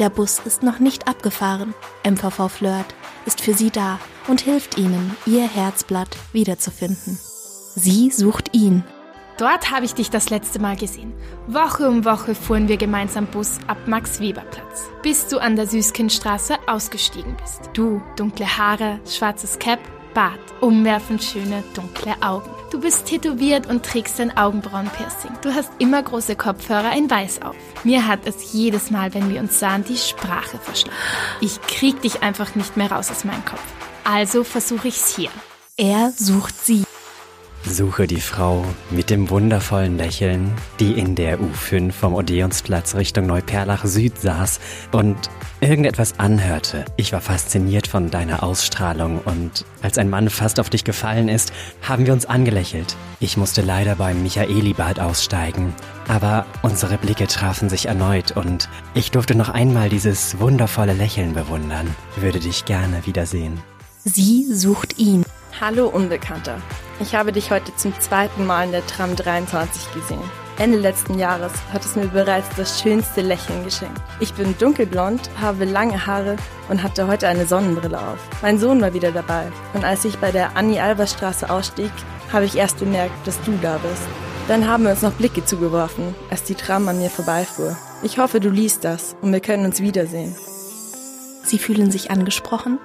Der 0.00 0.10
Bus 0.10 0.40
ist 0.44 0.64
noch 0.64 0.80
nicht 0.80 1.06
abgefahren. 1.06 1.72
MVV 2.04 2.48
Flirt 2.48 2.94
ist 3.26 3.40
für 3.40 3.54
Sie 3.54 3.70
da 3.70 4.00
und 4.28 4.40
hilft 4.40 4.78
Ihnen, 4.78 5.16
Ihr 5.26 5.46
Herzblatt 5.48 6.16
wiederzufinden. 6.32 7.18
Sie 7.74 8.10
sucht 8.10 8.54
ihn. 8.54 8.84
Dort 9.38 9.70
habe 9.70 9.86
ich 9.86 9.94
dich 9.94 10.10
das 10.10 10.30
letzte 10.30 10.58
Mal 10.58 10.76
gesehen. 10.76 11.12
Woche 11.46 11.88
um 11.88 12.04
Woche 12.04 12.34
fuhren 12.34 12.68
wir 12.68 12.76
gemeinsam 12.76 13.26
Bus 13.26 13.58
ab 13.66 13.78
Max-Weber-Platz, 13.86 14.90
bis 15.02 15.26
du 15.26 15.38
an 15.38 15.56
der 15.56 15.66
Süßkindstraße 15.66 16.56
ausgestiegen 16.66 17.34
bist. 17.40 17.70
Du, 17.72 18.02
dunkle 18.16 18.58
Haare, 18.58 19.00
schwarzes 19.08 19.58
Cap, 19.58 19.80
Bart, 20.12 20.40
umwerfend 20.60 21.22
schöne, 21.24 21.64
dunkle 21.74 22.14
Augen. 22.20 22.50
Du 22.72 22.80
bist 22.80 23.04
tätowiert 23.04 23.66
und 23.66 23.84
trägst 23.84 24.18
ein 24.18 24.34
Augenbrauenpiercing. 24.34 25.32
Du 25.42 25.52
hast 25.52 25.70
immer 25.78 26.02
große 26.02 26.36
Kopfhörer 26.36 26.96
in 26.96 27.10
Weiß 27.10 27.42
auf. 27.42 27.54
Mir 27.84 28.08
hat 28.08 28.20
es 28.24 28.54
jedes 28.54 28.90
Mal, 28.90 29.12
wenn 29.12 29.28
wir 29.28 29.42
uns 29.42 29.60
sahen, 29.60 29.84
die 29.84 29.98
Sprache 29.98 30.56
verschlagen. 30.56 30.96
Ich 31.42 31.60
krieg 31.60 32.00
dich 32.00 32.22
einfach 32.22 32.54
nicht 32.54 32.78
mehr 32.78 32.90
raus 32.90 33.10
aus 33.10 33.24
meinem 33.24 33.44
Kopf. 33.44 33.60
Also 34.04 34.42
versuche 34.42 34.88
ich's 34.88 35.14
hier. 35.14 35.28
Er 35.76 36.12
sucht 36.16 36.64
sie. 36.64 36.84
Suche 37.72 38.06
die 38.06 38.20
Frau 38.20 38.64
mit 38.90 39.08
dem 39.08 39.30
wundervollen 39.30 39.96
Lächeln, 39.96 40.52
die 40.78 40.92
in 40.92 41.14
der 41.14 41.38
U5 41.38 41.90
vom 41.90 42.14
Odeonsplatz 42.14 42.94
Richtung 42.94 43.26
Neuperlach 43.26 43.86
Süd 43.86 44.18
saß 44.18 44.60
und 44.92 45.16
irgendetwas 45.60 46.18
anhörte. 46.18 46.84
Ich 46.96 47.14
war 47.14 47.22
fasziniert 47.22 47.86
von 47.86 48.10
deiner 48.10 48.42
Ausstrahlung 48.42 49.20
und 49.24 49.64
als 49.80 49.96
ein 49.96 50.10
Mann 50.10 50.28
fast 50.28 50.60
auf 50.60 50.68
dich 50.68 50.84
gefallen 50.84 51.28
ist, 51.28 51.52
haben 51.80 52.04
wir 52.04 52.12
uns 52.12 52.26
angelächelt. 52.26 52.94
Ich 53.20 53.38
musste 53.38 53.62
leider 53.62 53.96
beim 53.96 54.22
Michaelibad 54.22 55.00
aussteigen, 55.00 55.72
aber 56.08 56.44
unsere 56.60 56.98
Blicke 56.98 57.26
trafen 57.26 57.70
sich 57.70 57.86
erneut 57.86 58.36
und 58.36 58.68
ich 58.92 59.12
durfte 59.12 59.34
noch 59.34 59.48
einmal 59.48 59.88
dieses 59.88 60.38
wundervolle 60.38 60.92
Lächeln 60.92 61.32
bewundern. 61.32 61.88
Würde 62.16 62.40
dich 62.40 62.66
gerne 62.66 63.06
wiedersehen. 63.06 63.62
Sie 64.04 64.46
sucht 64.52 64.98
ihn. 64.98 65.24
Hallo 65.58 65.86
Unbekannter. 65.86 66.60
Ich 67.00 67.14
habe 67.14 67.32
dich 67.32 67.50
heute 67.50 67.74
zum 67.74 67.98
zweiten 68.00 68.46
Mal 68.46 68.66
in 68.66 68.72
der 68.72 68.86
Tram 68.86 69.16
23 69.16 69.92
gesehen. 69.94 70.22
Ende 70.58 70.78
letzten 70.78 71.18
Jahres 71.18 71.52
hat 71.72 71.84
es 71.84 71.96
mir 71.96 72.06
bereits 72.06 72.48
das 72.56 72.80
schönste 72.80 73.22
Lächeln 73.22 73.64
geschenkt. 73.64 74.00
Ich 74.20 74.34
bin 74.34 74.54
dunkelblond, 74.58 75.30
habe 75.40 75.64
lange 75.64 76.06
Haare 76.06 76.36
und 76.68 76.82
hatte 76.82 77.08
heute 77.08 77.26
eine 77.26 77.46
Sonnenbrille 77.46 77.98
auf. 77.98 78.18
Mein 78.42 78.58
Sohn 78.58 78.80
war 78.80 78.92
wieder 78.94 79.10
dabei 79.10 79.50
und 79.72 79.84
als 79.84 80.04
ich 80.04 80.18
bei 80.18 80.30
der 80.30 80.56
Anni-Albers-Straße 80.56 81.50
ausstieg, 81.50 81.90
habe 82.32 82.44
ich 82.44 82.56
erst 82.56 82.78
bemerkt, 82.78 83.26
dass 83.26 83.40
du 83.42 83.52
da 83.62 83.78
bist. 83.78 84.02
Dann 84.48 84.68
haben 84.68 84.84
wir 84.84 84.90
uns 84.90 85.02
noch 85.02 85.12
Blicke 85.12 85.44
zugeworfen, 85.44 86.14
als 86.30 86.44
die 86.44 86.54
Tram 86.54 86.86
an 86.88 86.98
mir 86.98 87.10
vorbeifuhr. 87.10 87.76
Ich 88.02 88.18
hoffe, 88.18 88.38
du 88.38 88.50
liest 88.50 88.84
das 88.84 89.16
und 89.22 89.32
wir 89.32 89.40
können 89.40 89.64
uns 89.64 89.80
wiedersehen. 89.80 90.36
Sie 91.44 91.58
fühlen 91.58 91.90
sich 91.90 92.10
angesprochen. 92.10 92.78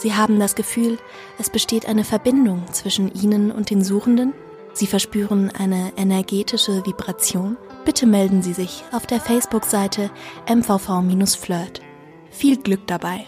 Sie 0.00 0.14
haben 0.14 0.40
das 0.40 0.54
Gefühl, 0.54 0.96
es 1.38 1.50
besteht 1.50 1.84
eine 1.84 2.04
Verbindung 2.04 2.64
zwischen 2.72 3.12
Ihnen 3.12 3.52
und 3.52 3.68
den 3.68 3.84
Suchenden. 3.84 4.32
Sie 4.72 4.86
verspüren 4.86 5.50
eine 5.50 5.92
energetische 5.98 6.86
Vibration. 6.86 7.58
Bitte 7.84 8.06
melden 8.06 8.40
Sie 8.40 8.54
sich 8.54 8.82
auf 8.92 9.06
der 9.06 9.20
Facebook-Seite 9.20 10.10
MVV-Flirt. 10.48 11.82
Viel 12.30 12.56
Glück 12.56 12.86
dabei. 12.86 13.26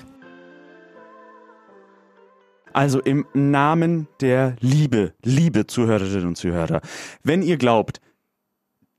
Also 2.73 3.01
im 3.01 3.27
Namen 3.35 4.09
der 4.23 4.57
Liebe, 4.61 5.13
liebe 5.23 5.67
Zuhörerinnen 5.67 6.29
und 6.29 6.37
Zuhörer, 6.37 6.81
wenn 7.23 7.43
ihr 7.43 7.59
glaubt, 7.59 8.01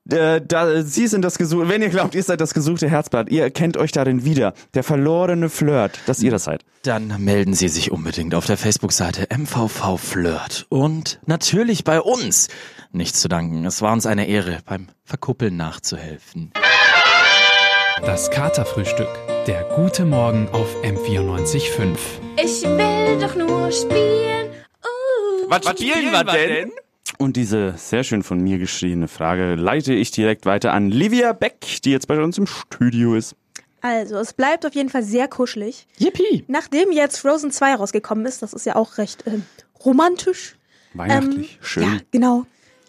äh, 0.10 0.42
da, 0.42 0.84
Sie 0.84 1.08
sind 1.08 1.24
das 1.24 1.38
gesuchte, 1.38 1.70
wenn 1.70 1.82
ihr 1.82 1.90
glaubt, 1.90 2.16
ihr 2.16 2.24
seid 2.24 2.42
das 2.42 2.54
gesuchte 2.54 2.90
Herzblatt, 2.90 3.30
ihr 3.30 3.44
erkennt 3.44 3.78
euch 3.78 3.92
darin 3.92 4.26
wieder, 4.26 4.54
der 4.74 4.84
verlorene 4.84 5.50
Flirt, 5.50 6.00
dass 6.06 6.22
ihr 6.22 6.32
das 6.32 6.44
seid. 6.44 6.66
Dann 6.84 7.24
melden 7.24 7.54
Sie 7.54 7.70
sich 7.70 7.92
unbedingt 7.92 8.36
auf 8.36 8.46
der 8.46 8.58
Facebook-Seite 8.58 9.28
MVV 9.36 9.98
Flirt. 9.98 10.66
Und 10.70 11.20
natürlich 11.26 11.84
bei 11.84 12.02
uns. 12.02 12.50
Nichts 12.92 13.22
zu 13.22 13.28
danken. 13.30 13.66
Es 13.66 13.82
war 13.82 13.94
uns 13.94 14.06
eine 14.06 14.28
Ehre, 14.28 14.60
beim 14.66 14.88
Verkuppeln 15.04 15.56
nachzuhelfen. 15.56 16.52
Das 18.02 18.30
Katerfrühstück. 18.30 19.08
Der 19.48 19.64
gute 19.76 20.04
Morgen 20.04 20.50
auf 20.52 20.76
M94.5. 20.84 21.98
Ich 22.38 22.64
will 22.64 23.20
doch 23.20 23.36
nur 23.36 23.72
spielen. 23.72 24.50
Uh. 24.84 25.50
Was 25.50 25.70
spielen 25.70 26.12
wir 26.12 26.24
denn? 26.26 26.72
Und 27.18 27.38
diese 27.38 27.76
sehr 27.78 28.04
schön 28.04 28.24
von 28.24 28.42
mir 28.42 28.58
geschriebene 28.58 29.08
Frage 29.08 29.56
leite 29.56 29.94
ich 29.94 30.12
direkt 30.12 30.46
weiter 30.46 30.74
an 30.74 30.90
Livia 30.90 31.34
Beck, 31.34 31.82
die 31.84 31.92
jetzt 31.92 32.08
bei 32.08 32.22
uns 32.22 32.38
im 32.38 32.48
Studio 32.48 33.16
ist. 33.16 33.36
Also, 33.82 34.16
es 34.16 34.34
bleibt 34.34 34.66
auf 34.66 34.74
jeden 34.74 34.90
Fall 34.90 35.04
sehr 35.04 35.28
kuschelig. 35.28 35.88
Yippie! 35.98 36.46
Nachdem 36.48 36.92
jetzt 36.92 37.18
Frozen 37.18 37.52
2 37.52 37.76
rausgekommen 37.76 38.26
ist, 38.26 38.42
das 38.42 38.54
ist 38.54 38.66
ja 38.66 38.76
auch 38.78 38.98
recht 38.98 39.26
ähm, 39.28 39.44
romantisch. 39.84 40.56
Weihnachtlich, 40.94 41.60
schön. 41.62 41.84
Ja, 41.84 42.00
genau. 42.12 42.46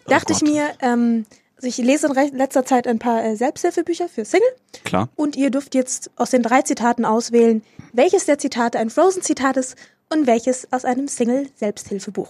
Dachte 0.07 0.33
ich 0.33 0.39
Gott. 0.39 0.49
mir, 0.49 0.69
ähm, 0.81 1.25
also 1.57 1.67
ich 1.67 1.77
lese 1.77 2.07
in 2.07 2.37
letzter 2.37 2.65
Zeit 2.65 2.87
ein 2.87 2.99
paar 2.99 3.23
äh, 3.25 3.35
Selbsthilfebücher 3.35 4.07
für 4.07 4.23
Single 4.23 4.47
Klar. 4.83 5.09
und 5.15 5.35
ihr 5.35 5.49
dürft 5.49 5.75
jetzt 5.75 6.11
aus 6.15 6.29
den 6.29 6.43
drei 6.43 6.61
Zitaten 6.61 7.05
auswählen, 7.05 7.63
welches 7.91 8.25
der 8.25 8.37
Zitate 8.37 8.79
ein 8.79 8.89
Frozen-Zitat 8.89 9.57
ist 9.57 9.75
und 10.09 10.27
welches 10.27 10.71
aus 10.71 10.85
einem 10.85 11.07
Single-Selbsthilfebuch. 11.07 12.29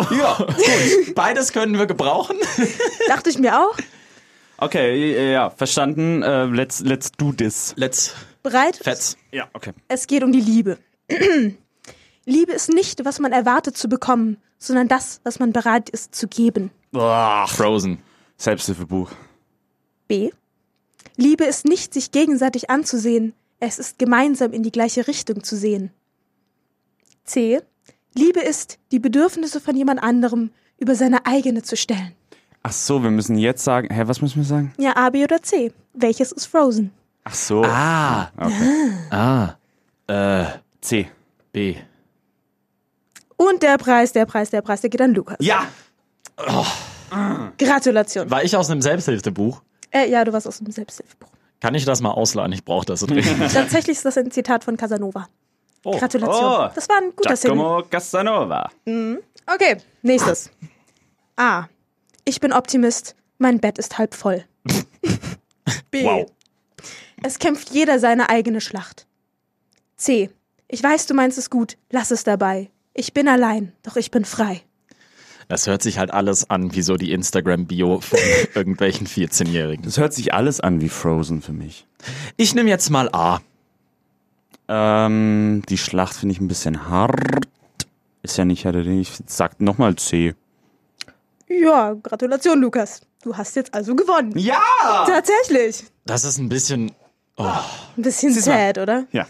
Ja, 0.10 0.36
gut. 0.36 1.14
Beides 1.14 1.52
können 1.52 1.78
wir 1.78 1.86
gebrauchen. 1.86 2.36
Dachte 3.08 3.30
ich 3.30 3.38
mir 3.38 3.58
auch. 3.58 3.76
Okay, 4.58 5.14
äh, 5.14 5.32
ja, 5.32 5.50
verstanden. 5.50 6.22
Äh, 6.22 6.44
let's, 6.44 6.80
let's 6.80 7.12
do 7.12 7.32
this. 7.32 7.72
Let's. 7.76 8.14
Bereit? 8.42 8.76
Fetz. 8.76 9.16
Ja, 9.32 9.48
okay. 9.52 9.72
Es 9.88 10.06
geht 10.06 10.22
um 10.22 10.32
die 10.32 10.40
Liebe. 10.40 10.78
Liebe 12.26 12.52
ist 12.52 12.68
nicht, 12.68 13.04
was 13.04 13.18
man 13.18 13.32
erwartet 13.32 13.76
zu 13.76 13.88
bekommen, 13.88 14.36
sondern 14.58 14.88
das, 14.88 15.20
was 15.24 15.38
man 15.38 15.52
bereit 15.52 15.88
ist 15.88 16.14
zu 16.14 16.28
geben. 16.28 16.70
Boah, 16.92 17.46
Frozen. 17.48 18.02
Selbsthilfebuch. 18.36 19.10
B. 20.08 20.30
Liebe 21.16 21.44
ist 21.44 21.64
nicht, 21.64 21.92
sich 21.92 22.12
gegenseitig 22.12 22.70
anzusehen, 22.70 23.34
es 23.58 23.78
ist 23.78 23.98
gemeinsam 23.98 24.52
in 24.52 24.62
die 24.62 24.72
gleiche 24.72 25.06
Richtung 25.06 25.44
zu 25.44 25.56
sehen. 25.56 25.90
C. 27.24 27.60
Liebe 28.14 28.40
ist, 28.40 28.78
die 28.92 28.98
Bedürfnisse 28.98 29.60
von 29.60 29.76
jemand 29.76 30.02
anderem 30.02 30.50
über 30.78 30.94
seine 30.94 31.26
eigene 31.26 31.62
zu 31.62 31.76
stellen. 31.76 32.12
Ach 32.62 32.72
so, 32.72 33.02
wir 33.02 33.10
müssen 33.10 33.38
jetzt 33.38 33.64
sagen, 33.64 33.92
hä, 33.92 34.02
was 34.06 34.20
müssen 34.20 34.36
wir 34.36 34.44
sagen? 34.44 34.72
Ja, 34.78 34.96
A, 34.96 35.10
B 35.10 35.24
oder 35.24 35.42
C. 35.42 35.72
Welches 35.94 36.32
ist 36.32 36.46
Frozen? 36.46 36.90
Ach 37.24 37.34
so. 37.34 37.62
Ah. 37.64 38.30
Okay. 38.36 38.92
Ah. 39.10 39.54
Äh. 40.06 40.44
C. 40.80 41.10
B. 41.52 41.76
Und 43.36 43.62
der 43.62 43.78
Preis, 43.78 44.12
der 44.12 44.26
Preis, 44.26 44.50
der 44.50 44.62
Preis, 44.62 44.80
der 44.80 44.90
geht 44.90 45.00
an 45.00 45.14
Lukas. 45.14 45.36
Ja. 45.40 45.66
Gratulation. 47.58 48.30
War 48.30 48.44
ich 48.44 48.56
aus 48.56 48.70
einem 48.70 48.82
Selbsthilfebuch? 48.82 49.62
Äh, 49.90 50.10
ja, 50.10 50.24
du 50.24 50.32
warst 50.32 50.46
aus 50.46 50.58
dem 50.58 50.70
Selbsthilfebuch. 50.70 51.30
Kann 51.60 51.74
ich 51.74 51.84
das 51.84 52.00
mal 52.00 52.10
ausleihen? 52.10 52.52
Ich 52.52 52.64
brauche 52.64 52.86
das. 52.86 53.00
Tatsächlich 53.52 53.96
ist 53.96 54.04
das 54.04 54.16
ein 54.16 54.30
Zitat 54.30 54.64
von 54.64 54.76
Casanova. 54.76 55.28
Oh. 55.84 55.98
Gratulation. 55.98 56.44
Oh. 56.44 56.70
Das 56.74 56.88
war 56.88 56.98
ein 56.98 57.12
guter 57.16 57.36
Sinn. 57.36 57.54
Giacomo 57.54 57.82
Casanova. 57.88 58.70
Mhm. 58.84 59.18
Okay, 59.46 59.78
nächstes. 60.02 60.50
A. 61.36 61.64
Ich 62.24 62.40
bin 62.40 62.52
Optimist. 62.52 63.16
Mein 63.38 63.60
Bett 63.60 63.78
ist 63.78 63.96
halb 63.98 64.14
voll. 64.14 64.44
B. 65.90 66.04
Wow. 66.04 66.30
Es 67.22 67.38
kämpft 67.38 67.70
jeder 67.70 67.98
seine 67.98 68.28
eigene 68.28 68.60
Schlacht. 68.60 69.06
C. 69.96 70.30
Ich 70.68 70.82
weiß, 70.82 71.06
du 71.06 71.14
meinst 71.14 71.38
es 71.38 71.50
gut. 71.50 71.76
Lass 71.90 72.10
es 72.10 72.24
dabei. 72.24 72.70
Ich 72.94 73.12
bin 73.12 73.28
allein, 73.28 73.72
doch 73.82 73.96
ich 73.96 74.10
bin 74.10 74.24
frei. 74.24 74.62
Das 75.48 75.66
hört 75.66 75.82
sich 75.82 75.98
halt 75.98 76.12
alles 76.12 76.48
an 76.48 76.74
wie 76.74 76.82
so 76.82 76.96
die 76.96 77.12
Instagram-Bio 77.12 78.00
von 78.00 78.18
irgendwelchen 78.54 79.06
14-Jährigen. 79.06 79.84
Das 79.84 79.98
hört 79.98 80.14
sich 80.14 80.32
alles 80.32 80.60
an 80.60 80.80
wie 80.80 80.88
Frozen 80.88 81.42
für 81.42 81.52
mich. 81.52 81.86
Ich 82.36 82.54
nehme 82.54 82.70
jetzt 82.70 82.88
mal 82.90 83.08
A. 83.12 83.40
Ähm, 84.72 85.62
die 85.68 85.76
Schlacht 85.76 86.14
finde 86.14 86.32
ich 86.32 86.40
ein 86.40 86.46
bisschen 86.46 86.88
hart. 86.88 87.44
Ist 88.22 88.38
ja 88.38 88.44
nicht, 88.44 88.64
ich 88.64 89.12
sag 89.26 89.60
nochmal 89.60 89.96
C. 89.96 90.36
Ja, 91.48 91.94
Gratulation, 91.94 92.60
Lukas. 92.60 93.00
Du 93.24 93.36
hast 93.36 93.56
jetzt 93.56 93.74
also 93.74 93.96
gewonnen. 93.96 94.32
Ja! 94.38 94.62
Tatsächlich. 95.06 95.84
Das 96.06 96.24
ist 96.24 96.38
ein 96.38 96.48
bisschen. 96.48 96.92
Oh. 97.36 97.50
Ein 97.96 98.02
bisschen 98.02 98.32
sad, 98.32 98.78
oder? 98.78 99.06
Ja. 99.10 99.26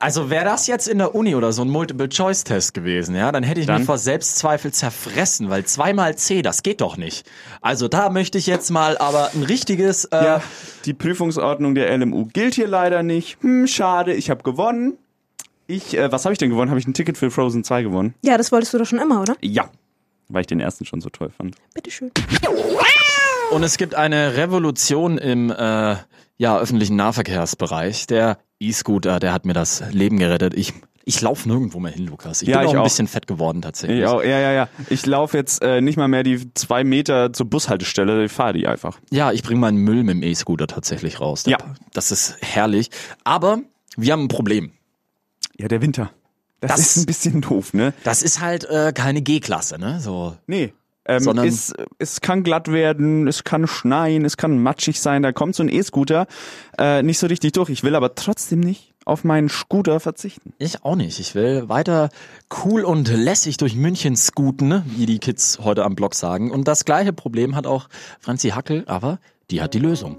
Also 0.00 0.30
wäre 0.30 0.44
das 0.44 0.66
jetzt 0.66 0.88
in 0.88 0.98
der 0.98 1.14
Uni 1.14 1.34
oder 1.34 1.52
so 1.52 1.62
ein 1.62 1.68
Multiple-Choice-Test 1.68 2.74
gewesen, 2.74 3.14
ja, 3.14 3.30
dann 3.30 3.42
hätte 3.42 3.60
ich 3.60 3.66
Dann? 3.66 3.76
mich 3.78 3.86
vor 3.86 3.98
Selbstzweifel 3.98 4.72
zerfressen, 4.72 5.48
weil 5.50 5.64
zweimal 5.64 6.16
C, 6.16 6.42
das 6.42 6.62
geht 6.62 6.80
doch 6.80 6.96
nicht. 6.96 7.28
Also 7.60 7.86
da 7.86 8.08
möchte 8.10 8.38
ich 8.38 8.46
jetzt 8.46 8.70
mal 8.70 8.96
aber 8.98 9.30
ein 9.34 9.42
richtiges. 9.42 10.06
Äh, 10.06 10.16
Ja, 10.24 10.42
die 10.86 10.94
Prüfungsordnung 10.94 11.74
der 11.74 11.96
LMU 11.96 12.26
gilt 12.32 12.54
hier 12.54 12.66
leider 12.68 13.02
nicht. 13.02 13.38
Hm, 13.42 13.66
schade, 13.66 14.14
ich 14.14 14.30
habe 14.30 14.42
gewonnen. 14.42 14.94
Ich, 15.68 15.96
äh, 15.96 16.10
was 16.10 16.24
habe 16.24 16.32
ich 16.32 16.38
denn 16.38 16.50
gewonnen? 16.50 16.70
Habe 16.70 16.80
ich 16.80 16.86
ein 16.86 16.94
Ticket 16.94 17.18
für 17.18 17.30
Frozen 17.30 17.62
2 17.62 17.82
gewonnen? 17.82 18.14
Ja, 18.22 18.38
das 18.38 18.50
wolltest 18.52 18.72
du 18.74 18.78
doch 18.78 18.86
schon 18.86 18.98
immer, 18.98 19.20
oder? 19.20 19.36
Ja. 19.40 19.68
Weil 20.28 20.40
ich 20.40 20.46
den 20.48 20.58
ersten 20.58 20.84
schon 20.84 21.00
so 21.00 21.10
toll 21.10 21.30
fand. 21.30 21.54
Bitteschön. 21.74 22.10
Und 23.50 23.62
es 23.62 23.78
gibt 23.78 23.94
eine 23.94 24.36
Revolution 24.36 25.18
im 25.18 25.50
äh, 25.50 25.96
ja, 26.36 26.58
öffentlichen 26.58 26.96
Nahverkehrsbereich. 26.96 28.06
Der 28.06 28.38
E-Scooter, 28.60 29.18
der 29.20 29.32
hat 29.32 29.46
mir 29.46 29.52
das 29.54 29.82
Leben 29.92 30.18
gerettet. 30.18 30.52
Ich, 30.54 30.74
ich 31.04 31.20
laufe 31.22 31.48
nirgendwo 31.48 31.78
mehr 31.78 31.92
hin, 31.92 32.06
Lukas. 32.06 32.42
Ich 32.42 32.48
Ja, 32.48 32.58
bin 32.58 32.66
auch 32.66 32.70
ich 32.72 32.76
ein 32.76 32.80
auch. 32.80 32.84
bisschen 32.84 33.06
fett 33.08 33.26
geworden 33.26 33.62
tatsächlich. 33.62 34.00
Ja, 34.00 34.22
ja, 34.22 34.38
ja, 34.40 34.52
ja. 34.52 34.68
Ich 34.90 35.06
laufe 35.06 35.36
jetzt 35.38 35.62
äh, 35.62 35.80
nicht 35.80 35.96
mal 35.96 36.08
mehr 36.08 36.22
die 36.22 36.52
zwei 36.54 36.84
Meter 36.84 37.32
zur 37.32 37.46
Bushaltestelle, 37.48 38.24
ich 38.24 38.32
fahre 38.32 38.52
die 38.54 38.66
einfach. 38.66 38.98
Ja, 39.10 39.32
ich 39.32 39.42
bringe 39.42 39.60
meinen 39.60 39.78
Müll 39.78 40.02
mit 40.02 40.16
dem 40.16 40.22
E-Scooter 40.22 40.66
tatsächlich 40.66 41.20
raus. 41.20 41.44
Ja. 41.46 41.58
Das 41.94 42.10
ist 42.10 42.36
herrlich. 42.42 42.90
Aber 43.24 43.60
wir 43.96 44.12
haben 44.12 44.24
ein 44.24 44.28
Problem. 44.28 44.72
Ja, 45.58 45.68
der 45.68 45.80
Winter. 45.80 46.10
Das, 46.60 46.72
Das- 46.72 46.80
ist 46.80 46.96
ein 46.98 47.06
bisschen 47.06 47.40
doof, 47.40 47.72
ne? 47.72 47.94
Das 48.04 48.22
ist 48.22 48.40
halt 48.40 48.64
äh, 48.68 48.92
keine 48.94 49.22
G-Klasse, 49.22 49.78
ne? 49.78 50.00
So. 50.00 50.36
Nee. 50.46 50.74
Ähm, 51.08 51.20
Sondern- 51.20 51.46
es, 51.46 51.72
es 51.98 52.20
kann 52.20 52.42
glatt 52.42 52.70
werden, 52.72 53.28
es 53.28 53.44
kann 53.44 53.66
schneien, 53.66 54.24
es 54.24 54.36
kann 54.36 54.58
matschig 54.62 55.00
sein, 55.00 55.22
da 55.22 55.32
kommt 55.32 55.54
so 55.54 55.62
ein 55.62 55.68
E-Scooter 55.68 56.26
äh, 56.78 57.02
nicht 57.02 57.18
so 57.18 57.26
richtig 57.26 57.52
durch. 57.52 57.70
Ich 57.70 57.84
will 57.84 57.94
aber 57.94 58.14
trotzdem 58.14 58.60
nicht 58.60 58.92
auf 59.04 59.22
meinen 59.22 59.48
Scooter 59.48 60.00
verzichten. 60.00 60.52
Ich 60.58 60.84
auch 60.84 60.96
nicht. 60.96 61.20
Ich 61.20 61.34
will 61.36 61.68
weiter 61.68 62.10
cool 62.64 62.84
und 62.84 63.08
lässig 63.08 63.56
durch 63.56 63.76
München 63.76 64.16
scooten, 64.16 64.66
ne? 64.66 64.84
wie 64.96 65.06
die 65.06 65.20
Kids 65.20 65.60
heute 65.62 65.84
am 65.84 65.94
Blog 65.94 66.14
sagen. 66.14 66.50
Und 66.50 66.66
das 66.66 66.84
gleiche 66.84 67.12
Problem 67.12 67.54
hat 67.54 67.66
auch 67.66 67.88
Franzi 68.20 68.48
Hackel, 68.48 68.82
aber 68.86 69.20
die 69.52 69.62
hat 69.62 69.74
die 69.74 69.78
Lösung. 69.78 70.16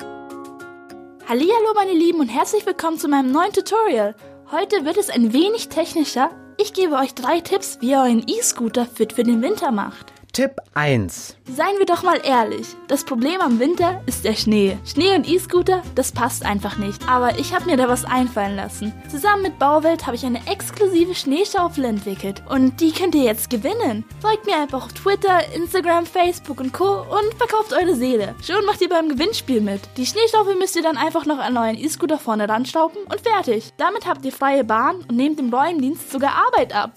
Hallihallo 1.27 1.73
meine 1.75 1.91
Lieben 1.91 2.21
und 2.21 2.29
herzlich 2.29 2.65
willkommen 2.65 2.97
zu 2.97 3.09
meinem 3.09 3.33
neuen 3.33 3.51
Tutorial. 3.51 4.15
Heute 4.49 4.85
wird 4.85 4.95
es 4.95 5.09
ein 5.09 5.33
wenig 5.33 5.67
technischer. 5.67 6.29
Ich 6.57 6.71
gebe 6.71 6.95
euch 6.95 7.13
drei 7.13 7.41
Tipps, 7.41 7.79
wie 7.81 7.91
ihr 7.91 7.97
euren 7.97 8.23
E-Scooter 8.25 8.85
fit 8.85 9.11
für 9.11 9.23
den 9.23 9.41
Winter 9.41 9.73
macht. 9.73 10.13
Tipp 10.33 10.51
1. 10.75 11.35
Seien 11.45 11.77
wir 11.79 11.85
doch 11.87 12.03
mal 12.03 12.19
ehrlich, 12.23 12.67
das 12.87 13.03
Problem 13.03 13.41
am 13.41 13.59
Winter 13.59 14.01
ist 14.05 14.23
der 14.23 14.35
Schnee. 14.35 14.77
Schnee 14.85 15.15
und 15.15 15.27
E-Scooter, 15.27 15.81
das 15.95 16.11
passt 16.11 16.45
einfach 16.45 16.77
nicht. 16.77 17.09
Aber 17.09 17.39
ich 17.39 17.55
habe 17.55 17.65
mir 17.65 17.77
da 17.77 17.87
was 17.87 18.05
einfallen 18.05 18.55
lassen. 18.55 18.93
Zusammen 19.09 19.43
mit 19.43 19.57
Bauwelt 19.57 20.05
habe 20.05 20.15
ich 20.15 20.25
eine 20.25 20.45
exklusive 20.47 21.15
Schneeschaufel 21.15 21.85
entwickelt. 21.85 22.43
Und 22.49 22.79
die 22.81 22.91
könnt 22.91 23.15
ihr 23.15 23.23
jetzt 23.23 23.49
gewinnen. 23.49 24.05
Folgt 24.21 24.45
mir 24.45 24.57
einfach 24.57 24.85
auf 24.85 24.93
Twitter, 24.93 25.39
Instagram, 25.55 26.05
Facebook 26.05 26.59
und 26.59 26.71
Co. 26.71 27.01
und 27.01 27.33
verkauft 27.37 27.73
eure 27.73 27.95
Seele. 27.95 28.35
Schon 28.45 28.65
macht 28.65 28.81
ihr 28.81 28.89
beim 28.89 29.09
Gewinnspiel 29.09 29.61
mit. 29.61 29.81
Die 29.97 30.05
Schneeschaufel 30.05 30.55
müsst 30.55 30.75
ihr 30.75 30.83
dann 30.83 30.97
einfach 30.97 31.25
noch 31.25 31.39
an 31.39 31.57
euren 31.57 31.77
E-Scooter 31.77 32.19
vorne 32.19 32.47
ranstauben 32.47 33.01
und 33.09 33.21
fertig. 33.21 33.73
Damit 33.77 34.05
habt 34.05 34.23
ihr 34.23 34.31
freie 34.31 34.63
Bahn 34.63 34.97
und 35.07 35.15
nehmt 35.15 35.39
dem 35.39 35.51
Räumdienst 35.51 36.11
sogar 36.11 36.33
Arbeit 36.35 36.75
ab. 36.75 36.91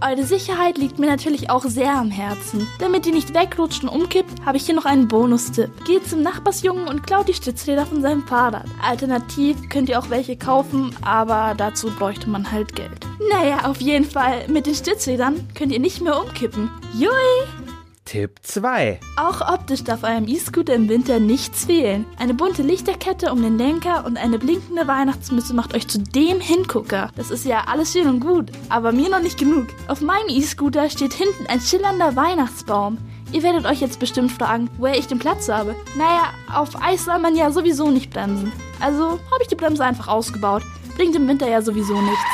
Eure 0.00 0.24
Sicherheit 0.24 0.78
liegt 0.78 0.98
mir 0.98 1.06
natürlich 1.06 1.50
auch 1.50 1.64
sehr 1.64 1.94
am 1.94 2.10
Herzen. 2.10 2.66
Damit 2.78 3.06
ihr 3.06 3.12
nicht 3.12 3.34
wegrutscht 3.34 3.82
und 3.82 3.88
umkippt, 3.88 4.44
habe 4.44 4.56
ich 4.56 4.66
hier 4.66 4.74
noch 4.74 4.84
einen 4.84 5.08
Bonustipp. 5.08 5.70
Geht 5.86 6.08
zum 6.08 6.22
Nachbarsjungen 6.22 6.88
und 6.88 7.06
klaut 7.06 7.28
die 7.28 7.34
Stützräder 7.34 7.86
von 7.86 8.02
seinem 8.02 8.26
Fahrrad. 8.26 8.66
Alternativ 8.82 9.56
könnt 9.68 9.88
ihr 9.88 9.98
auch 9.98 10.10
welche 10.10 10.36
kaufen, 10.36 10.94
aber 11.02 11.54
dazu 11.56 11.88
bräuchte 11.90 12.28
man 12.28 12.50
halt 12.50 12.74
Geld. 12.74 13.06
Naja, 13.30 13.64
auf 13.64 13.80
jeden 13.80 14.04
Fall, 14.04 14.46
mit 14.48 14.66
den 14.66 14.74
Stützrädern 14.74 15.48
könnt 15.54 15.72
ihr 15.72 15.80
nicht 15.80 16.00
mehr 16.00 16.20
umkippen. 16.20 16.70
Jui! 16.94 17.63
Tipp 18.04 18.38
2. 18.42 19.00
Auch 19.16 19.40
optisch 19.40 19.82
darf 19.82 20.02
eurem 20.02 20.28
E-Scooter 20.28 20.74
im 20.74 20.88
Winter 20.90 21.18
nichts 21.20 21.64
fehlen. 21.64 22.04
Eine 22.18 22.34
bunte 22.34 22.62
Lichterkette 22.62 23.32
um 23.32 23.42
den 23.42 23.56
Lenker 23.56 24.04
und 24.04 24.18
eine 24.18 24.38
blinkende 24.38 24.86
Weihnachtsmütze 24.86 25.54
macht 25.54 25.74
euch 25.74 25.88
zu 25.88 25.98
dem 25.98 26.38
Hingucker. 26.38 27.10
Das 27.16 27.30
ist 27.30 27.46
ja 27.46 27.64
alles 27.66 27.92
schön 27.92 28.06
und 28.06 28.20
gut, 28.20 28.50
aber 28.68 28.92
mir 28.92 29.08
noch 29.08 29.22
nicht 29.22 29.38
genug. 29.38 29.68
Auf 29.88 30.02
meinem 30.02 30.28
E-Scooter 30.28 30.90
steht 30.90 31.14
hinten 31.14 31.46
ein 31.48 31.60
schillernder 31.60 32.14
Weihnachtsbaum. 32.14 32.98
Ihr 33.32 33.42
werdet 33.42 33.64
euch 33.64 33.80
jetzt 33.80 33.98
bestimmt 33.98 34.32
fragen, 34.32 34.68
woher 34.76 34.98
ich 34.98 35.06
den 35.06 35.18
Platz 35.18 35.48
habe. 35.48 35.74
Naja, 35.96 36.34
auf 36.52 36.80
Eis 36.82 37.06
soll 37.06 37.18
man 37.18 37.34
ja 37.34 37.50
sowieso 37.50 37.90
nicht 37.90 38.12
bremsen. 38.12 38.52
Also 38.80 39.12
habe 39.12 39.42
ich 39.42 39.48
die 39.48 39.56
Bremse 39.56 39.82
einfach 39.82 40.08
ausgebaut. 40.08 40.62
Bringt 40.96 41.16
im 41.16 41.26
Winter 41.26 41.48
ja 41.48 41.62
sowieso 41.62 42.00
nichts. 42.00 42.24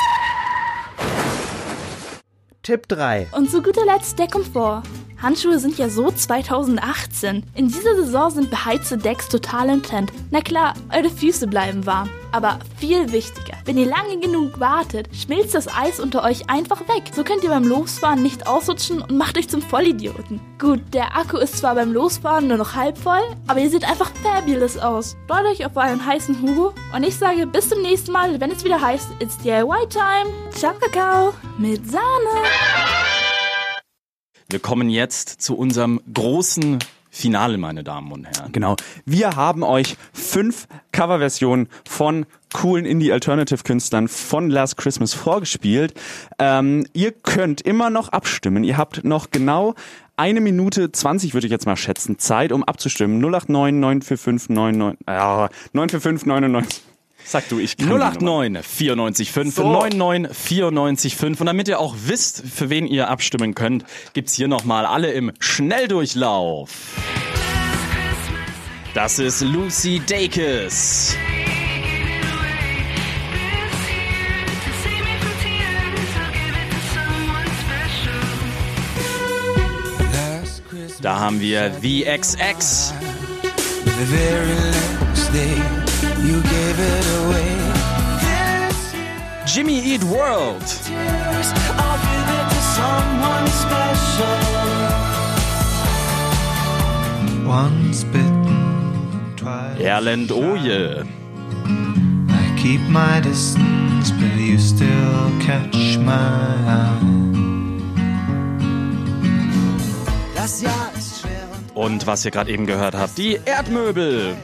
Tipp 2.61 2.87
3. 2.89 3.29
Und 3.31 3.49
zu 3.49 3.61
guter 3.63 3.85
Letzt 3.85 4.19
der 4.19 4.27
Komfort. 4.27 4.83
Handschuhe 5.21 5.59
sind 5.59 5.77
ja 5.77 5.87
so 5.89 6.09
2018. 6.09 7.43
In 7.53 7.67
dieser 7.67 7.95
Saison 7.95 8.31
sind 8.31 8.49
beheizte 8.49 8.97
Decks 8.97 9.29
total 9.29 9.69
im 9.69 9.83
Trend. 9.83 10.11
Na 10.31 10.41
klar, 10.41 10.73
eure 10.91 11.11
Füße 11.11 11.47
bleiben 11.47 11.85
warm. 11.85 12.09
Aber 12.31 12.59
viel 12.77 13.11
wichtiger, 13.11 13.57
wenn 13.65 13.77
ihr 13.77 13.85
lange 13.85 14.19
genug 14.19 14.59
wartet, 14.59 15.09
schmilzt 15.13 15.53
das 15.53 15.67
Eis 15.67 15.99
unter 15.99 16.23
euch 16.23 16.49
einfach 16.49 16.79
weg. 16.87 17.11
So 17.13 17.23
könnt 17.23 17.43
ihr 17.43 17.49
beim 17.49 17.67
Losfahren 17.67 18.23
nicht 18.23 18.47
ausrutschen 18.47 19.01
und 19.01 19.17
macht 19.17 19.37
euch 19.37 19.49
zum 19.49 19.61
Vollidioten. 19.61 20.39
Gut, 20.57 20.81
der 20.93 21.15
Akku 21.15 21.37
ist 21.37 21.57
zwar 21.57 21.75
beim 21.75 21.91
Losfahren 21.93 22.47
nur 22.47 22.57
noch 22.57 22.73
halb 22.73 22.97
voll, 22.97 23.21
aber 23.47 23.59
ihr 23.59 23.69
seht 23.69 23.83
einfach 23.83 24.11
fabulous 24.23 24.77
aus. 24.77 25.17
Freut 25.27 25.45
euch 25.45 25.65
auf 25.65 25.75
euren 25.75 26.03
heißen 26.05 26.41
Hugo 26.41 26.73
und 26.95 27.03
ich 27.03 27.17
sage 27.17 27.45
bis 27.45 27.69
zum 27.69 27.81
nächsten 27.81 28.13
Mal, 28.13 28.39
wenn 28.39 28.51
es 28.51 28.63
wieder 28.63 28.81
heißt, 28.81 29.09
it's 29.19 29.37
DIY 29.39 29.87
Time. 29.89 30.31
Ciao 30.51 30.73
Kakao 30.79 31.33
mit 31.57 31.85
Sahne. 31.89 33.00
Wir 34.51 34.59
kommen 34.59 34.89
jetzt 34.89 35.41
zu 35.41 35.57
unserem 35.57 36.01
großen 36.13 36.79
Finale, 37.09 37.57
meine 37.57 37.83
Damen 37.83 38.11
und 38.11 38.25
Herren. 38.25 38.51
Genau. 38.51 38.75
Wir 39.05 39.37
haben 39.37 39.63
euch 39.63 39.95
fünf 40.11 40.67
Coverversionen 40.91 41.69
von 41.87 42.25
coolen 42.53 42.85
Indie-Alternative-Künstlern 42.85 44.09
von 44.09 44.49
Last 44.49 44.75
Christmas 44.75 45.13
vorgespielt. 45.13 45.93
Ähm, 46.37 46.85
ihr 46.91 47.13
könnt 47.13 47.61
immer 47.61 47.89
noch 47.89 48.09
abstimmen. 48.09 48.65
Ihr 48.65 48.77
habt 48.77 49.05
noch 49.05 49.31
genau 49.31 49.73
eine 50.17 50.41
Minute 50.41 50.91
20, 50.91 51.33
würde 51.33 51.47
ich 51.47 51.51
jetzt 51.51 51.65
mal 51.65 51.77
schätzen, 51.77 52.19
Zeit, 52.19 52.51
um 52.51 52.63
abzustimmen. 52.63 53.19
089 53.21 53.79
945 53.79 54.49
99, 54.49 54.99
ja, 55.07 55.49
945 55.73 56.25
99. 56.27 56.83
Sag 57.25 57.47
du, 57.49 57.59
ich 57.59 57.77
kann 57.77 57.87
die 57.87 57.93
Nummer. 57.93 58.11
089 58.11 58.65
94 58.65 59.31
5 59.31 59.55
So. 59.55 59.71
99 59.71 60.35
94 60.37 61.15
5. 61.15 61.39
Und 61.41 61.45
damit 61.47 61.67
ihr 61.67 61.79
auch 61.79 61.95
wisst, 62.05 62.43
für 62.53 62.69
wen 62.69 62.87
ihr 62.87 63.09
abstimmen 63.09 63.55
könnt, 63.55 63.85
gibt's 64.13 64.33
hier 64.33 64.47
nochmal 64.47 64.85
alle 64.85 65.11
im 65.11 65.31
Schnelldurchlauf. 65.39 66.69
Das 68.93 69.19
ist 69.19 69.41
Lucy 69.41 70.01
Dacus. 70.05 71.15
Da 81.01 81.19
haben 81.19 81.39
wir 81.39 81.71
VXX. 81.81 82.93
The 83.85 84.05
very 84.05 84.55
last 84.55 85.33
day 85.33 85.90
You 86.23 86.41
gave 86.43 86.77
it 86.79 87.05
away. 87.19 87.51
Jimmy 89.45 89.79
Eat 89.79 90.03
World. 90.03 90.61
Tears, 90.61 91.49
I'll 91.81 91.99
give 92.07 92.29
it 92.37 92.45
to 92.53 92.59
someone 92.77 93.47
special. 93.47 94.39
Once 97.45 98.03
bitten, 98.05 99.33
twice. 99.35 99.81
Erland 99.81 100.31
Oje. 100.31 101.03
I 102.29 102.55
keep 102.57 102.81
my 102.87 103.19
distance, 103.19 104.11
but 104.11 104.39
you 104.39 104.57
still 104.57 105.31
catch 105.41 105.97
my 105.97 106.13
eye. 106.67 107.01
Das 110.35 110.61
Jahr 110.61 110.91
ist 110.97 111.21
schwer 111.21 111.47
und 111.75 111.85
Und 111.85 112.07
was 112.07 112.23
ihr 112.25 112.31
gerade 112.31 112.51
eben 112.51 112.65
gehört 112.67 112.95
habt, 112.95 113.17
die 113.17 113.39
Erdmöbel. 113.43 114.37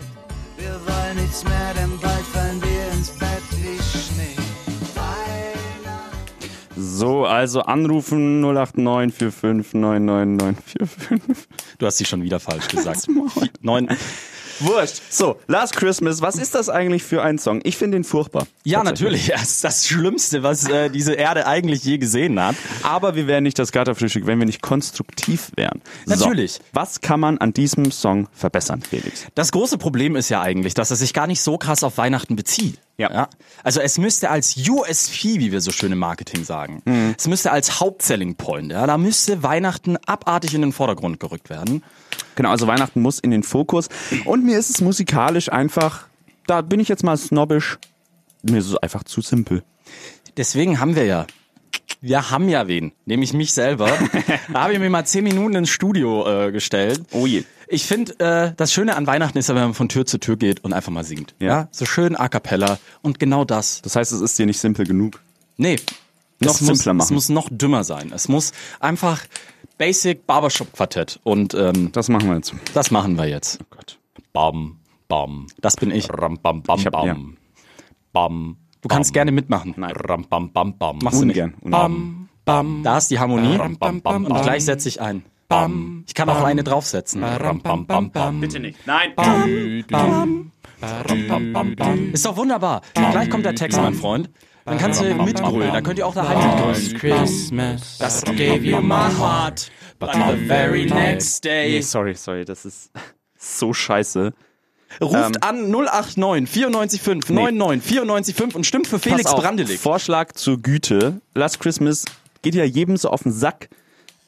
So, 6.98 7.26
also 7.26 7.62
anrufen 7.62 8.42
089 8.42 9.14
45 9.14 9.74
99945. 9.76 11.48
Du 11.78 11.86
hast 11.86 11.98
sie 11.98 12.06
schon 12.06 12.24
wieder 12.24 12.40
falsch 12.40 12.68
gesagt. 12.70 13.06
Neun. 13.62 13.88
Wurscht. 14.60 15.02
So, 15.12 15.40
Last 15.46 15.76
Christmas, 15.76 16.24
was 16.24 16.38
ist 16.38 16.56
das 16.56 16.70
eigentlich 16.70 17.04
für 17.04 17.22
ein 17.22 17.38
Song? 17.38 17.60
Ich 17.64 17.78
finde 17.78 17.98
ihn 17.98 18.04
furchtbar. 18.04 18.48
Ja, 18.64 18.84
natürlich. 18.84 19.28
Das 19.28 19.44
ist 19.44 19.64
das 19.64 19.88
Schlimmste, 19.88 20.42
was 20.42 20.68
äh, 20.68 20.90
diese 20.90 21.14
Erde 21.14 21.46
eigentlich 21.46 21.84
je 21.84 22.00
gesehen 22.00 22.42
hat. 22.42 22.56
Aber 22.82 23.14
wir 23.14 23.28
wären 23.28 23.44
nicht 23.44 23.60
das 23.60 23.72
Katerfrühstück, 23.72 24.26
wenn 24.26 24.40
wir 24.40 24.48
nicht 24.48 24.64
konstruktiv 24.64 25.52
wären. 25.56 25.84
Natürlich. 26.08 26.54
So, 26.54 26.62
was 26.74 27.02
kann 27.02 27.20
man 27.20 27.38
an 27.38 27.54
diesem 27.54 27.92
Song 27.92 28.28
verbessern, 28.34 28.82
Felix? 28.82 29.28
Das 29.36 29.52
große 29.52 29.78
Problem 29.78 30.16
ist 30.16 30.30
ja 30.30 30.42
eigentlich, 30.42 30.74
dass 30.74 30.90
er 30.90 30.98
sich 30.98 31.14
gar 31.14 31.28
nicht 31.28 31.42
so 31.42 31.60
krass 31.60 31.84
auf 31.84 32.00
Weihnachten 32.00 32.36
bezieht. 32.36 32.80
Ja. 33.00 33.30
Also 33.64 33.80
es 33.80 33.98
müsste 34.00 34.30
als 34.32 34.56
USP, 34.58 35.40
wie 35.40 35.52
wir 35.52 35.62
so 35.62 35.72
schön 35.72 35.92
im 35.92 36.00
Marketing 36.00 36.44
sagen, 36.44 36.82
Mhm. 36.86 37.14
es 37.18 37.28
müsste 37.28 37.52
als 37.52 37.80
Hauptselling 37.80 38.36
Point, 38.36 38.72
ja, 38.72 38.88
da 38.88 38.98
müsste 38.98 39.44
Weihnachten 39.44 39.98
abartig 40.08 40.56
in 40.56 40.62
den 40.62 40.74
Vordergrund 40.74 41.20
gerückt 41.20 41.50
werden. 41.52 41.84
Genau, 42.36 42.50
also 42.50 42.66
Weihnachten 42.68 43.02
muss 43.02 43.20
in 43.20 43.30
den 43.32 43.44
Fokus. 43.44 43.90
Und 44.26 44.44
mir 44.46 44.58
ist 44.58 44.72
es 44.72 44.82
musikalisch 44.82 45.52
einfach, 45.52 46.08
da 46.48 46.62
bin 46.62 46.80
ich 46.80 46.88
jetzt 46.88 47.04
mal 47.04 47.18
snobbisch, 47.18 47.78
mir 48.42 48.58
ist 48.60 48.68
es 48.68 48.78
einfach 48.78 49.04
zu 49.04 49.22
simpel. 49.22 49.64
Deswegen 50.36 50.80
haben 50.80 50.96
wir 50.96 51.06
ja, 51.06 51.28
wir 52.02 52.32
haben 52.32 52.50
ja 52.50 52.68
wen, 52.68 52.94
nämlich 53.06 53.34
mich 53.34 53.54
selber. 53.54 53.92
da 54.54 54.64
habe 54.64 54.74
ich 54.74 54.80
mir 54.80 54.90
mal 54.90 55.06
zehn 55.06 55.24
Minuten 55.24 55.56
ins 55.56 55.70
Studio 55.70 56.28
äh, 56.48 56.52
gestellt. 56.52 57.02
Oh 57.12 57.28
je. 57.28 57.44
Ich 57.70 57.86
finde, 57.86 58.18
äh, 58.20 58.54
das 58.56 58.72
Schöne 58.72 58.96
an 58.96 59.08
Weihnachten 59.08 59.38
ist 59.38 59.50
ja, 59.50 59.56
wenn 59.56 59.64
man 59.64 59.74
von 59.74 59.90
Tür 59.90 60.06
zu 60.06 60.20
Tür 60.20 60.38
geht 60.38 60.64
und 60.64 60.74
einfach 60.74 60.92
mal 60.92 61.04
singt. 61.04 61.36
Ja. 61.40 61.68
So 61.72 61.86
schön 61.86 62.16
a 62.16 62.30
cappella 62.30 62.78
und 63.02 63.20
genau 63.20 63.44
das. 63.46 63.82
Das 63.82 63.96
heißt, 63.96 64.12
es 64.14 64.22
ist 64.22 64.40
dir 64.40 64.46
nicht 64.46 64.60
simpel 64.60 64.86
genug. 64.86 65.22
Nee. 65.58 65.78
Noch 66.40 66.54
es 66.56 66.62
muss, 66.62 66.78
simpler 66.78 66.94
machen. 66.94 67.06
Es 67.06 67.12
muss 67.12 67.30
noch 67.30 67.50
dümmer 67.52 67.84
sein. 67.84 68.12
Es 68.14 68.28
muss 68.30 68.52
einfach 68.80 69.24
Basic 69.78 70.26
Barbershop 70.28 70.72
Quartett 70.74 71.20
und 71.24 71.54
ähm, 71.56 71.92
das 71.92 72.10
machen 72.10 72.30
wir 72.30 72.36
jetzt. 72.38 72.54
Das 72.74 72.90
machen 72.92 73.18
wir 73.18 73.26
jetzt. 73.28 73.60
Oh 73.62 73.66
Gott. 73.72 73.98
Bam, 74.34 74.78
bam. 75.08 75.48
Das 75.62 75.76
bin 75.76 75.92
ich. 75.92 76.10
Ram, 76.10 76.38
bam, 76.42 76.62
bam, 76.62 76.80
Ich 76.80 76.86
hab- 76.86 76.94
bam. 76.94 77.06
ja. 77.08 77.16
Bam. 78.14 78.58
Du 78.82 78.88
kannst 78.88 79.14
gerne 79.14 79.32
mitmachen. 79.32 79.74
Nein. 79.78 79.92
Ram, 79.96 80.26
bam, 80.30 80.52
bam, 80.52 80.78
bam. 80.78 81.00
Machst 81.00 81.22
du 81.22 81.26
nicht. 81.26 81.38
Ungern. 81.38 81.56
Ungern. 81.62 81.72
Bam, 81.72 82.30
bam. 82.46 82.84
Da 82.84 82.98
ist 83.00 83.10
die 83.12 83.20
Harmonie. 83.20 83.56
Ram, 83.56 83.78
bam, 83.78 84.02
bam, 84.02 84.26
Und 84.26 84.30
bam. 84.34 84.42
gleich 84.44 84.64
setze 84.64 84.88
ich 84.88 85.02
ein. 85.02 85.24
Bam. 85.48 86.04
Ich 86.08 86.14
kann 86.14 86.30
auch 86.30 86.44
eine 86.44 86.64
draufsetzen. 86.64 87.22
Bam, 87.22 87.62
bam, 87.86 88.12
bam. 88.12 88.42
Bitte 88.42 88.60
nicht. 88.60 88.86
Nein. 88.86 89.14
Bam, 89.16 89.84
bam. 89.90 90.52
Ram, 90.82 91.28
bam, 91.28 91.54
bam, 91.54 91.76
bam. 91.76 92.14
Ist 92.14 92.26
doch 92.26 92.36
wunderbar. 92.36 92.82
Gleich 92.94 93.30
kommt 93.30 93.46
der 93.46 93.56
Text, 93.56 93.80
mein 93.80 93.94
Freund. 93.94 94.30
Dann 94.66 94.78
kannst 94.78 95.02
du 95.02 95.06
mitgrölen. 95.16 95.72
Dann 95.72 95.84
könnt 95.84 95.98
ihr 95.98 96.06
auch 96.06 96.14
daheim 96.14 96.38
mitgrölen. 96.38 96.98
Christmas, 97.00 97.98
Das 97.98 98.24
gave 98.26 98.58
you 98.58 98.82
my 98.82 99.10
heart, 99.18 99.72
but 100.00 100.10
the 100.14 100.46
very 100.46 100.86
next 100.86 101.46
day. 101.46 101.72
Nee, 101.76 101.82
sorry, 101.82 102.14
sorry, 102.16 102.44
das 102.44 102.66
ist 102.66 102.92
so 103.38 103.72
scheiße. 103.72 104.34
Ruft 105.02 105.16
Ähm, 105.16 105.32
an 105.42 105.72
089 105.72 106.10
945 106.68 107.30
Nee. 107.30 107.36
99 107.52 107.92
945 108.04 108.56
und 108.56 108.66
stimmt 108.66 108.88
für 108.88 109.00
Felix 109.00 109.34
Brandelig. 109.34 109.80
Vorschlag 109.80 110.34
zur 110.34 110.62
Güte. 110.62 111.22
Last 111.34 111.62
Christmas 111.62 112.04
geht 112.42 112.56
ja 112.56 112.66
jedem 112.66 112.98
so 112.98 113.10
auf 113.10 113.24
den 113.24 113.32
Sack, 113.32 113.70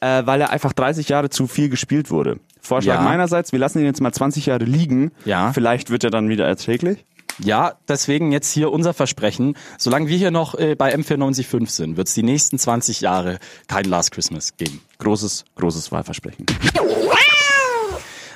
äh, 0.00 0.22
weil 0.26 0.40
er 0.40 0.50
einfach 0.50 0.72
30 0.72 1.08
Jahre 1.08 1.30
zu 1.30 1.46
viel 1.46 1.68
gespielt 1.68 2.10
wurde. 2.10 2.40
Vorschlag 2.60 2.96
Ja. 2.96 3.00
meinerseits, 3.02 3.52
wir 3.52 3.58
lassen 3.58 3.78
ihn 3.80 3.86
jetzt 3.86 4.00
mal 4.00 4.12
20 4.12 4.46
Jahre 4.46 4.64
liegen. 4.64 5.12
Ja. 5.24 5.52
Vielleicht 5.52 5.90
wird 5.90 6.04
er 6.04 6.10
dann 6.10 6.28
wieder 6.28 6.46
erträglich. 6.46 7.04
Ja, 7.42 7.74
deswegen 7.88 8.32
jetzt 8.32 8.52
hier 8.52 8.70
unser 8.70 8.92
Versprechen. 8.92 9.56
Solange 9.78 10.08
wir 10.08 10.18
hier 10.18 10.30
noch 10.30 10.54
äh, 10.56 10.74
bei 10.74 10.94
M495 10.94 11.70
sind, 11.70 11.96
wird 11.96 12.08
es 12.08 12.14
die 12.14 12.22
nächsten 12.22 12.58
20 12.58 13.00
Jahre 13.00 13.38
kein 13.66 13.84
Last 13.84 14.10
Christmas 14.12 14.56
geben. 14.58 14.80
Großes, 14.98 15.46
großes 15.56 15.90
Wahlversprechen. 15.90 16.44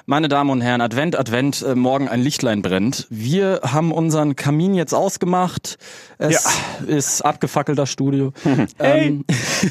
Meine 0.07 0.29
Damen 0.29 0.51
und 0.51 0.61
Herren, 0.61 0.83
Advent, 0.83 1.19
Advent, 1.19 1.63
äh, 1.63 1.75
morgen 1.75 2.09
ein 2.09 2.21
Lichtlein 2.21 2.61
brennt. 2.61 3.07
Wir 3.09 3.61
haben 3.63 3.91
unseren 3.91 4.37
Kamin 4.37 4.75
jetzt 4.75 4.93
ausgemacht. 4.93 5.79
Es 6.19 6.47
ist 6.87 7.23
abgefackelter 7.23 7.87
Studio. 7.87 8.33
ähm, 8.79 9.25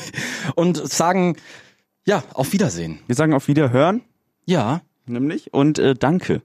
und 0.55 0.77
sagen, 0.91 1.35
ja, 2.05 2.23
auf 2.33 2.53
Wiedersehen. 2.53 2.99
Wir 3.07 3.15
sagen 3.15 3.33
auf 3.33 3.47
Wiederhören. 3.47 4.01
Ja. 4.45 4.81
Nämlich. 5.05 5.53
Und 5.53 5.79
äh, 5.79 5.95
danke. 5.95 6.41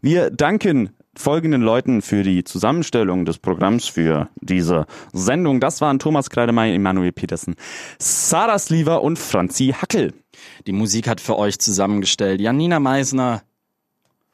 Wir 0.00 0.30
danken 0.30 0.90
folgenden 1.16 1.62
Leuten 1.62 2.00
für 2.00 2.22
die 2.22 2.44
Zusammenstellung 2.44 3.24
des 3.24 3.38
Programms 3.38 3.88
für 3.88 4.28
diese 4.40 4.86
Sendung. 5.12 5.60
Das 5.60 5.80
waren 5.80 5.98
Thomas 5.98 6.30
Kreidemeyer, 6.30 6.74
Emanuel 6.74 7.12
Petersen, 7.12 7.56
Sarah 7.98 8.58
Sliver 8.58 9.02
und 9.02 9.18
Franzi 9.18 9.74
Hackel. 9.76 10.14
Die 10.66 10.72
Musik 10.72 11.08
hat 11.08 11.20
für 11.20 11.36
euch 11.36 11.58
zusammengestellt 11.58 12.40
Janina 12.40 12.78
Meisner. 12.78 13.42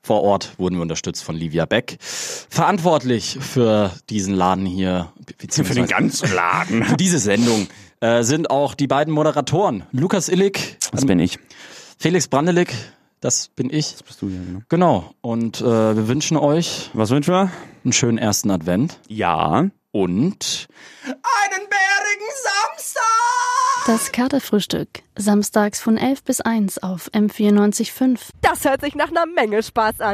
Vor 0.03 0.23
Ort 0.23 0.59
wurden 0.59 0.75
wir 0.75 0.83
unterstützt 0.83 1.25
von 1.25 1.35
Livia 1.35 1.65
Beck. 1.65 1.97
Verantwortlich 2.01 3.39
für 3.41 3.91
diesen 4.11 4.35
Laden 4.35 4.67
hier, 4.67 5.11
Für 5.49 5.63
den 5.75 5.87
ganzen 5.87 6.35
Laden. 6.35 6.85
für 6.85 6.97
diese 6.99 7.19
Sendung, 7.19 7.69
äh, 8.05 8.23
sind 8.23 8.51
auch 8.51 8.75
die 8.75 8.87
beiden 8.87 9.15
Moderatoren. 9.15 9.85
Lukas 9.91 10.29
Illig. 10.29 10.77
Das 10.93 11.07
bin 11.07 11.19
ich. 11.19 11.39
Felix 11.99 12.29
Brandelig. 12.29 12.69
Das 13.21 13.49
bin 13.49 13.71
ich. 13.73 13.93
Das 13.93 14.03
bist 14.03 14.21
du 14.21 14.29
ja, 14.29 14.41
genau. 14.45 14.61
Genau. 14.69 15.15
Und 15.23 15.63
äh, 15.63 15.97
wir 15.97 16.07
wünschen 16.07 16.37
euch. 16.37 16.91
Was 16.93 17.09
wünschen 17.09 17.33
wir? 17.33 17.51
Einen 17.83 17.95
schönen 17.95 18.19
ersten 18.19 18.51
Advent. 18.51 19.01
Ja. 19.09 19.71
Und 19.91 20.69
Einen 21.05 21.69
bärigen 21.71 22.31
Samstag! 22.43 23.03
Das 23.87 24.13
Katerfrühstück. 24.13 24.89
Samstags 25.17 25.81
von 25.81 25.97
11 25.97 26.25
bis 26.25 26.41
1 26.43 26.83
auf 26.83 27.11
M94.5. 27.13 28.19
Das 28.43 28.65
hört 28.67 28.83
sich 28.83 28.95
nach 28.95 29.09
einer 29.09 29.25
Menge 29.25 29.63
Spaß 29.63 30.01
an. 30.01 30.13